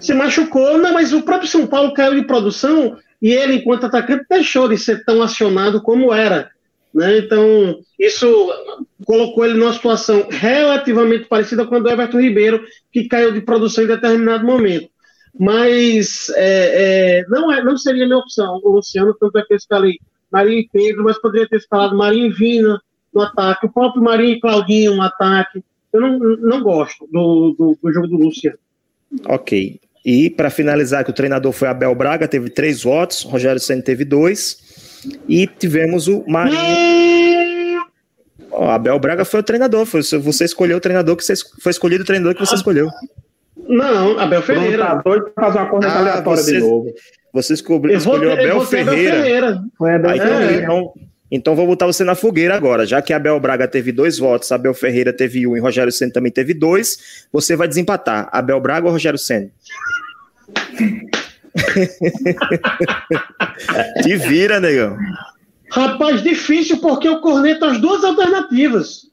Se 0.00 0.14
machucou, 0.14 0.78
não, 0.78 0.92
mas 0.92 1.12
o 1.12 1.22
próprio 1.22 1.48
São 1.48 1.66
Paulo 1.66 1.94
caiu 1.94 2.14
de 2.14 2.26
produção 2.26 2.96
e 3.20 3.32
ele, 3.32 3.54
enquanto 3.54 3.86
atacante, 3.86 4.26
deixou 4.28 4.68
de 4.68 4.76
ser 4.78 5.04
tão 5.04 5.22
acionado 5.22 5.82
como 5.82 6.12
era. 6.12 6.50
Né? 6.94 7.18
Então, 7.18 7.80
isso 7.98 8.26
colocou 9.04 9.44
ele 9.44 9.54
numa 9.54 9.72
situação 9.72 10.28
relativamente 10.30 11.24
parecida 11.24 11.66
com 11.66 11.74
a 11.74 11.78
do 11.80 11.90
Everton 11.90 12.20
Ribeiro, 12.20 12.64
que 12.92 13.08
caiu 13.08 13.32
de 13.32 13.40
produção 13.40 13.84
em 13.84 13.88
determinado 13.88 14.46
momento. 14.46 14.88
Mas 15.38 16.30
é, 16.36 17.18
é, 17.18 17.24
não, 17.28 17.52
é, 17.52 17.62
não 17.64 17.76
seria 17.76 18.06
minha 18.06 18.18
opção. 18.18 18.60
O 18.62 18.70
Luciano, 18.70 19.12
tanto 19.18 19.36
é 19.38 19.42
que 19.42 19.52
eu 19.52 19.56
escalei 19.56 19.98
Marinho 20.30 20.60
e 20.60 20.68
Pedro, 20.72 21.02
mas 21.02 21.20
poderia 21.20 21.48
ter 21.48 21.56
escalado 21.56 21.96
Marinho 21.96 22.26
e 22.26 22.32
Vina 22.32 22.80
no 23.12 23.22
ataque, 23.22 23.66
o 23.66 23.72
próprio 23.72 24.02
Marinho 24.02 24.36
e 24.36 24.40
Claudinho 24.40 24.94
no 24.94 25.02
ataque. 25.02 25.62
Eu 25.92 26.00
não, 26.00 26.18
não 26.18 26.62
gosto 26.62 27.08
do, 27.10 27.54
do, 27.58 27.78
do 27.82 27.92
jogo 27.92 28.06
do 28.06 28.16
Luciano. 28.16 28.58
Ok. 29.26 29.80
E 30.04 30.28
para 30.28 30.50
finalizar, 30.50 31.04
que 31.04 31.10
o 31.10 31.14
treinador 31.14 31.50
foi 31.52 31.66
Abel 31.66 31.94
Braga, 31.94 32.28
teve 32.28 32.50
três 32.50 32.82
votos, 32.82 33.22
Rogério 33.22 33.60
Senna 33.60 33.82
teve 33.82 34.04
dois. 34.04 34.63
E 35.28 35.46
tivemos 35.46 36.08
o 36.08 36.24
Marinho. 36.26 36.58
Oh, 38.50 38.64
Abel 38.64 38.98
Braga 38.98 39.24
foi 39.24 39.40
o 39.40 39.42
treinador. 39.42 39.84
Foi, 39.84 40.00
você 40.02 40.44
escolheu 40.44 40.76
o 40.76 40.80
treinador 40.80 41.16
que 41.16 41.24
você 41.24 41.34
foi 41.60 41.70
escolhido 41.70 42.02
o 42.02 42.06
treinador 42.06 42.34
que 42.34 42.40
você 42.44 42.54
escolheu. 42.54 42.88
Não, 43.68 44.18
Abel 44.18 44.42
Ferreira. 44.42 44.86
Tá 44.86 44.94
doido 44.96 45.30
pra 45.30 45.46
fazer 45.46 45.58
uma 45.58 45.68
corneta 45.68 45.94
ah, 45.94 45.98
aleatória 45.98 46.42
você, 46.42 46.52
de 46.52 46.60
novo. 46.60 46.92
Você 47.32 47.54
escolheu, 47.54 47.96
escolheu 47.96 48.32
Abel, 48.32 48.60
Ferreira. 48.60 49.12
Abel 49.12 49.22
Ferreira. 49.22 49.62
Foi 49.76 49.94
Abel 49.94 50.10
ah, 50.10 50.16
então, 50.16 50.28
Ferreira. 50.28 50.62
Então, 50.62 50.92
então 51.30 51.56
vou 51.56 51.66
botar 51.66 51.86
você 51.86 52.04
na 52.04 52.14
fogueira 52.14 52.54
agora. 52.54 52.86
Já 52.86 53.02
que 53.02 53.12
Abel 53.12 53.38
Braga 53.40 53.66
teve 53.66 53.90
dois 53.90 54.18
votos, 54.18 54.52
Abel 54.52 54.74
Ferreira 54.74 55.12
teve 55.12 55.46
um 55.46 55.56
e 55.56 55.60
Rogério 55.60 55.90
Senna 55.90 56.12
também 56.12 56.30
teve 56.30 56.54
dois, 56.54 57.26
você 57.32 57.56
vai 57.56 57.66
desempatar. 57.66 58.28
Abel 58.30 58.60
Braga 58.60 58.86
ou 58.86 58.92
Rogério 58.92 59.18
Senna? 59.18 59.50
Te 64.02 64.16
vira, 64.16 64.60
negão. 64.60 64.96
Rapaz, 65.70 66.22
difícil 66.22 66.78
porque 66.78 67.08
eu 67.08 67.20
corneto 67.20 67.64
as 67.64 67.78
duas 67.78 68.04
alternativas. 68.04 69.10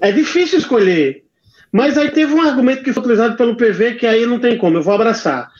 É 0.00 0.12
difícil 0.12 0.58
escolher. 0.58 1.24
Mas 1.72 1.98
aí 1.98 2.10
teve 2.10 2.34
um 2.34 2.42
argumento 2.42 2.82
que 2.82 2.92
foi 2.92 3.02
utilizado 3.02 3.36
pelo 3.36 3.56
PV 3.56 3.94
que 3.94 4.06
aí 4.06 4.26
não 4.26 4.38
tem 4.38 4.56
como, 4.56 4.78
eu 4.78 4.82
vou 4.82 4.94
abraçar. 4.94 5.50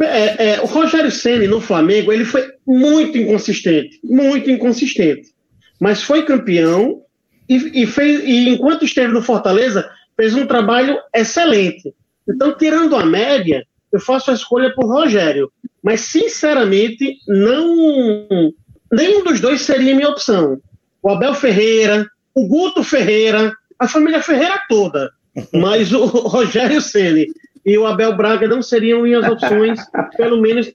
É, 0.00 0.50
é, 0.50 0.60
o 0.60 0.66
Rogério 0.66 1.10
Ceni 1.10 1.46
no 1.46 1.60
Flamengo 1.60 2.12
ele 2.12 2.24
foi 2.24 2.50
muito 2.66 3.18
inconsistente, 3.18 3.98
muito 4.04 4.50
inconsistente. 4.50 5.34
Mas 5.80 6.02
foi 6.02 6.24
campeão 6.24 7.02
e, 7.48 7.82
e, 7.82 7.86
fez, 7.86 8.22
e 8.24 8.48
enquanto 8.48 8.84
esteve 8.84 9.12
no 9.12 9.22
Fortaleza 9.22 9.88
fez 10.16 10.34
um 10.34 10.46
trabalho 10.46 10.96
excelente. 11.14 11.94
Então, 12.28 12.56
tirando 12.56 12.96
a 12.96 13.04
média, 13.04 13.64
eu 13.96 14.00
faço 14.00 14.30
a 14.30 14.34
escolha 14.34 14.72
por 14.74 14.86
Rogério. 14.86 15.50
Mas, 15.82 16.00
sinceramente, 16.02 17.16
não. 17.26 18.52
Nenhum 18.92 19.24
dos 19.24 19.40
dois 19.40 19.62
seria 19.62 19.94
minha 19.94 20.10
opção. 20.10 20.58
O 21.02 21.10
Abel 21.10 21.34
Ferreira, 21.34 22.06
o 22.34 22.46
Guto 22.46 22.82
Ferreira, 22.82 23.52
a 23.78 23.88
família 23.88 24.22
Ferreira 24.22 24.60
toda. 24.68 25.10
Mas 25.52 25.92
o 25.92 26.04
Rogério 26.04 26.80
Ceni 26.80 27.26
e 27.64 27.76
o 27.76 27.86
Abel 27.86 28.16
Braga 28.16 28.46
não 28.46 28.62
seriam 28.62 29.02
minhas 29.02 29.26
opções, 29.28 29.80
pelo 30.16 30.40
menos 30.40 30.72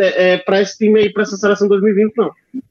é, 0.00 0.38
para 0.38 0.60
esse 0.60 0.76
time 0.78 1.00
aí, 1.00 1.12
para 1.12 1.22
essa 1.22 1.36
seleção 1.36 1.68
2020, 1.68 2.12
não. 2.16 2.30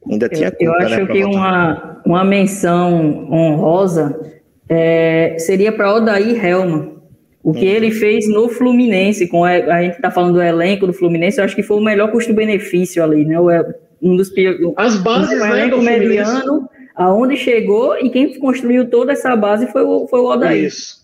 Ainda 0.09 0.29
tinha 0.29 0.53
Eu, 0.59 0.71
eu 0.71 0.71
culpa, 0.73 0.85
acho 0.85 1.03
né, 1.03 1.05
que 1.07 1.23
uma, 1.23 2.01
uma 2.05 2.23
menção 2.23 3.31
honrosa 3.31 4.19
é, 4.67 5.35
seria 5.39 5.71
para 5.71 5.93
Odair 5.93 6.43
Helman. 6.45 6.96
O 7.49 7.53
que 7.53 7.65
ele 7.65 7.91
fez 7.91 8.27
no 8.27 8.49
Fluminense, 8.49 9.27
com 9.27 9.45
a, 9.45 9.51
a 9.51 9.81
gente 9.81 9.95
está 9.95 10.11
falando 10.11 10.33
do 10.33 10.41
elenco 10.41 10.85
do 10.85 10.91
Fluminense, 10.93 11.39
eu 11.39 11.45
acho 11.45 11.55
que 11.55 11.63
foi 11.63 11.77
o 11.77 11.81
melhor 11.81 12.11
custo-benefício 12.11 13.01
ali, 13.03 13.23
né? 13.25 13.39
O- 13.39 13.47
Um 14.01 14.15
dos 14.17 14.29
piores. 14.29 14.59
As 14.75 14.97
bases, 14.97 15.33
um 15.33 15.39
né, 15.43 15.49
elenco 15.51 15.77
do 15.77 15.81
Fluminense. 15.83 16.07
mediano, 16.07 16.69
aonde 16.95 17.37
chegou 17.37 17.97
e 17.97 18.09
quem 18.09 18.37
construiu 18.37 18.89
toda 18.89 19.13
essa 19.13 19.35
base 19.35 19.65
foi 19.71 19.81
o, 19.83 20.07
foi 20.07 20.19
o 20.19 20.25
Odair. 20.25 20.65
Isso. 20.65 20.97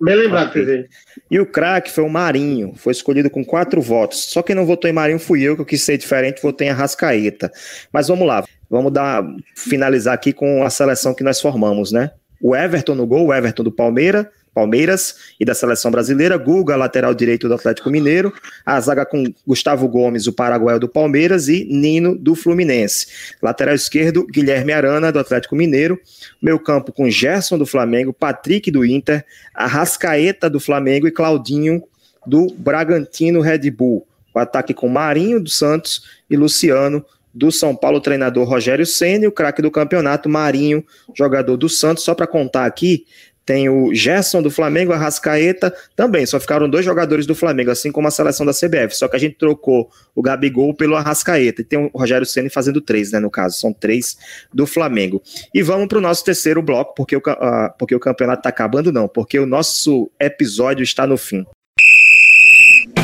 Bem 0.00 0.16
lembrado. 0.16 0.52
PV. 0.52 0.86
E 1.30 1.38
o 1.40 1.46
craque 1.46 1.90
foi 1.90 2.02
o 2.04 2.08
Marinho, 2.08 2.72
foi 2.76 2.92
escolhido 2.92 3.28
com 3.30 3.44
quatro 3.44 3.80
votos. 3.80 4.24
Só 4.30 4.42
quem 4.42 4.54
não 4.54 4.66
votou 4.66 4.88
em 4.90 4.92
Marinho 4.92 5.18
fui 5.18 5.42
eu, 5.42 5.54
que 5.56 5.62
eu 5.62 5.66
quis 5.66 5.82
ser 5.82 5.96
diferente, 5.98 6.42
votei 6.42 6.66
em 6.68 6.70
Arrascaeta. 6.70 7.50
Mas 7.92 8.08
vamos 8.08 8.26
lá, 8.26 8.44
vamos 8.70 8.92
dar, 8.92 9.24
finalizar 9.56 10.14
aqui 10.14 10.32
com 10.32 10.62
a 10.64 10.70
seleção 10.70 11.12
que 11.14 11.22
nós 11.24 11.40
formamos, 11.40 11.90
né? 11.92 12.10
O 12.40 12.56
Everton 12.56 12.94
no 12.96 13.06
gol, 13.06 13.26
o 13.26 13.32
Everton 13.34 13.62
do 13.62 13.70
Palmeira, 13.70 14.28
Palmeiras 14.54 15.16
e 15.40 15.44
da 15.44 15.54
seleção 15.54 15.90
brasileira, 15.90 16.36
Guga, 16.36 16.76
lateral 16.76 17.14
direito 17.14 17.48
do 17.48 17.54
Atlético 17.54 17.90
Mineiro, 17.90 18.32
a 18.64 18.80
zaga 18.80 19.06
com 19.06 19.24
Gustavo 19.46 19.88
Gomes, 19.88 20.26
o 20.26 20.32
paraguaio 20.32 20.78
do 20.78 20.88
Palmeiras 20.88 21.48
e 21.48 21.64
Nino 21.64 22.16
do 22.16 22.34
Fluminense. 22.34 23.06
Lateral 23.40 23.74
esquerdo, 23.74 24.26
Guilherme 24.26 24.72
Arana 24.72 25.10
do 25.10 25.18
Atlético 25.18 25.56
Mineiro, 25.56 25.98
meu 26.40 26.58
campo 26.58 26.92
com 26.92 27.08
Gerson 27.08 27.58
do 27.58 27.66
Flamengo, 27.66 28.12
Patrick 28.12 28.70
do 28.70 28.84
Inter, 28.84 29.24
Arrascaeta 29.54 30.50
do 30.50 30.60
Flamengo 30.60 31.08
e 31.08 31.10
Claudinho 31.10 31.82
do 32.26 32.52
Bragantino 32.54 33.40
Red 33.40 33.70
Bull. 33.70 34.06
O 34.34 34.38
ataque 34.38 34.72
com 34.72 34.88
Marinho 34.88 35.40
do 35.40 35.50
Santos 35.50 36.02
e 36.28 36.36
Luciano 36.36 37.04
do 37.34 37.50
São 37.50 37.74
Paulo, 37.74 38.00
treinador 38.00 38.46
Rogério 38.46 38.84
e 38.84 39.26
o 39.26 39.32
craque 39.32 39.62
do 39.62 39.70
campeonato, 39.70 40.28
Marinho, 40.28 40.84
jogador 41.14 41.56
do 41.56 41.68
Santos. 41.68 42.04
Só 42.04 42.14
para 42.14 42.26
contar 42.26 42.66
aqui, 42.66 43.06
tem 43.44 43.68
o 43.68 43.92
Gerson 43.92 44.40
do 44.42 44.50
Flamengo, 44.50 44.92
Arrascaeta 44.92 45.74
também. 45.96 46.24
Só 46.26 46.38
ficaram 46.38 46.68
dois 46.68 46.84
jogadores 46.84 47.26
do 47.26 47.34
Flamengo, 47.34 47.70
assim 47.70 47.90
como 47.90 48.08
a 48.08 48.10
seleção 48.10 48.46
da 48.46 48.52
CBF. 48.52 48.96
Só 48.96 49.08
que 49.08 49.16
a 49.16 49.18
gente 49.18 49.36
trocou 49.36 49.90
o 50.14 50.22
Gabigol 50.22 50.74
pelo 50.74 50.96
Arrascaeta. 50.96 51.60
E 51.60 51.64
tem 51.64 51.78
o 51.78 51.90
Rogério 51.92 52.26
Senna 52.26 52.48
fazendo 52.50 52.80
três, 52.80 53.10
né? 53.12 53.18
No 53.18 53.30
caso, 53.30 53.58
são 53.58 53.72
três 53.72 54.16
do 54.52 54.66
Flamengo. 54.66 55.22
E 55.52 55.62
vamos 55.62 55.88
para 55.88 55.98
o 55.98 56.00
nosso 56.00 56.24
terceiro 56.24 56.62
bloco, 56.62 56.94
porque 56.94 57.16
o, 57.16 57.22
ah, 57.26 57.74
porque 57.78 57.94
o 57.94 58.00
campeonato 58.00 58.40
está 58.40 58.48
acabando, 58.48 58.92
não, 58.92 59.08
porque 59.08 59.38
o 59.38 59.46
nosso 59.46 60.10
episódio 60.20 60.82
está 60.82 61.06
no 61.06 61.16
fim. 61.16 61.44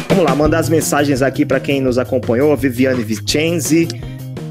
Vamos 0.09 0.25
lá, 0.25 0.35
mandar 0.35 0.59
as 0.59 0.69
mensagens 0.69 1.23
aqui 1.23 1.45
para 1.45 1.61
quem 1.61 1.81
nos 1.81 1.99
acompanhou. 1.99 2.57
Viviane 2.57 3.03
Vicenzi 3.03 3.89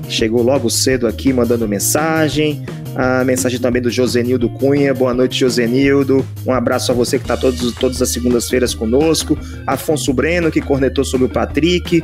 chegou 0.08 0.42
logo 0.42 0.70
cedo 0.70 1.08
aqui 1.08 1.32
mandando 1.32 1.68
mensagem. 1.68 2.64
A 2.96 3.24
mensagem 3.24 3.60
também 3.60 3.82
do 3.82 3.92
Josenildo 3.92 4.50
Cunha. 4.50 4.94
Boa 4.94 5.14
noite, 5.14 5.40
Josenildo. 5.40 6.26
Um 6.46 6.52
abraço 6.52 6.92
a 6.92 6.96
você 6.96 7.20
que 7.20 7.26
está 7.26 7.38
todas 7.38 8.02
as 8.02 8.10
segundas-feiras 8.10 8.74
conosco. 8.74 9.38
Afonso 9.68 10.12
Breno, 10.12 10.50
que 10.50 10.62
cornetou 10.62 11.06
sobre 11.06 11.28
o 11.28 11.30
Patrick. 11.30 12.04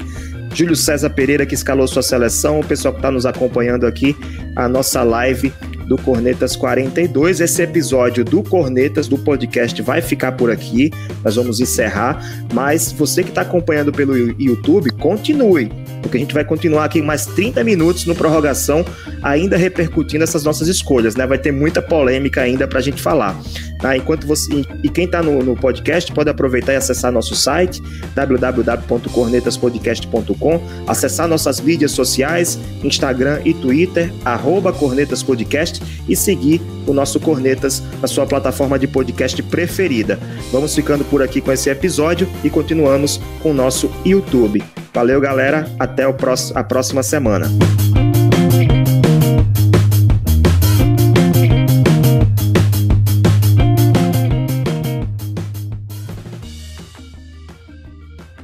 Júlio 0.53 0.75
César 0.75 1.09
Pereira, 1.09 1.47
que 1.47 1.55
escalou 1.55 1.87
sua 1.87 2.03
seleção. 2.03 2.59
O 2.59 2.65
pessoal 2.65 2.93
que 2.93 2.99
está 2.99 3.09
nos 3.09 3.25
acompanhando 3.25 3.87
aqui, 3.87 4.15
a 4.55 4.67
nossa 4.67 5.01
live 5.01 5.51
do 5.87 5.97
Cornetas 5.97 6.55
42. 6.55 7.41
Esse 7.41 7.63
episódio 7.63 8.23
do 8.23 8.43
Cornetas, 8.43 9.07
do 9.07 9.17
podcast, 9.17 9.81
vai 9.81 9.99
ficar 9.99 10.33
por 10.33 10.51
aqui. 10.51 10.91
Nós 11.23 11.35
vamos 11.35 11.59
encerrar. 11.59 12.23
Mas 12.53 12.91
você 12.91 13.23
que 13.23 13.29
está 13.29 13.41
acompanhando 13.41 13.91
pelo 13.91 14.15
YouTube, 14.39 14.91
continue. 14.91 15.71
Porque 16.03 16.17
a 16.17 16.19
gente 16.19 16.33
vai 16.33 16.45
continuar 16.45 16.85
aqui 16.85 17.01
mais 17.01 17.25
30 17.25 17.63
minutos 17.63 18.05
no 18.05 18.13
prorrogação, 18.13 18.85
ainda 19.23 19.57
repercutindo 19.57 20.23
essas 20.23 20.43
nossas 20.43 20.67
escolhas, 20.67 21.15
né? 21.15 21.25
Vai 21.25 21.39
ter 21.39 21.51
muita 21.51 21.81
polêmica 21.81 22.41
ainda 22.41 22.67
para 22.67 22.77
a 22.77 22.81
gente 22.81 23.01
falar. 23.01 23.35
Tá? 23.83 23.95
Enquanto 23.97 24.25
você, 24.25 24.63
e 24.81 24.87
quem 24.87 25.03
está 25.03 25.21
no, 25.21 25.43
no, 25.43 25.57
podcast 25.57 26.09
pode 26.13 26.29
aproveitar 26.29 26.71
e 26.71 26.77
acessar 26.77 27.11
nosso 27.11 27.35
site 27.35 27.83
www.cornetaspodcast.com, 28.15 30.61
acessar 30.87 31.27
nossas 31.27 31.59
mídias 31.59 31.91
sociais, 31.91 32.57
Instagram 32.81 33.41
e 33.43 33.53
Twitter, 33.53 34.09
cornetaspodcast 34.79 35.83
e 36.07 36.15
seguir 36.15 36.61
o 36.87 36.93
nosso 36.93 37.19
Cornetas 37.19 37.83
na 38.01 38.07
sua 38.07 38.25
plataforma 38.25 38.79
de 38.79 38.87
podcast 38.87 39.43
preferida. 39.43 40.17
Vamos 40.49 40.73
ficando 40.73 41.03
por 41.03 41.21
aqui 41.21 41.41
com 41.41 41.51
esse 41.51 41.69
episódio 41.69 42.29
e 42.41 42.49
continuamos 42.49 43.19
com 43.41 43.51
o 43.51 43.53
nosso 43.53 43.91
YouTube. 44.05 44.63
Valeu, 44.93 45.19
galera. 45.19 45.69
Até 45.77 46.07
o 46.07 46.13
próximo, 46.13 46.57
a 46.57 46.63
próxima 46.63 47.03
semana. 47.03 47.51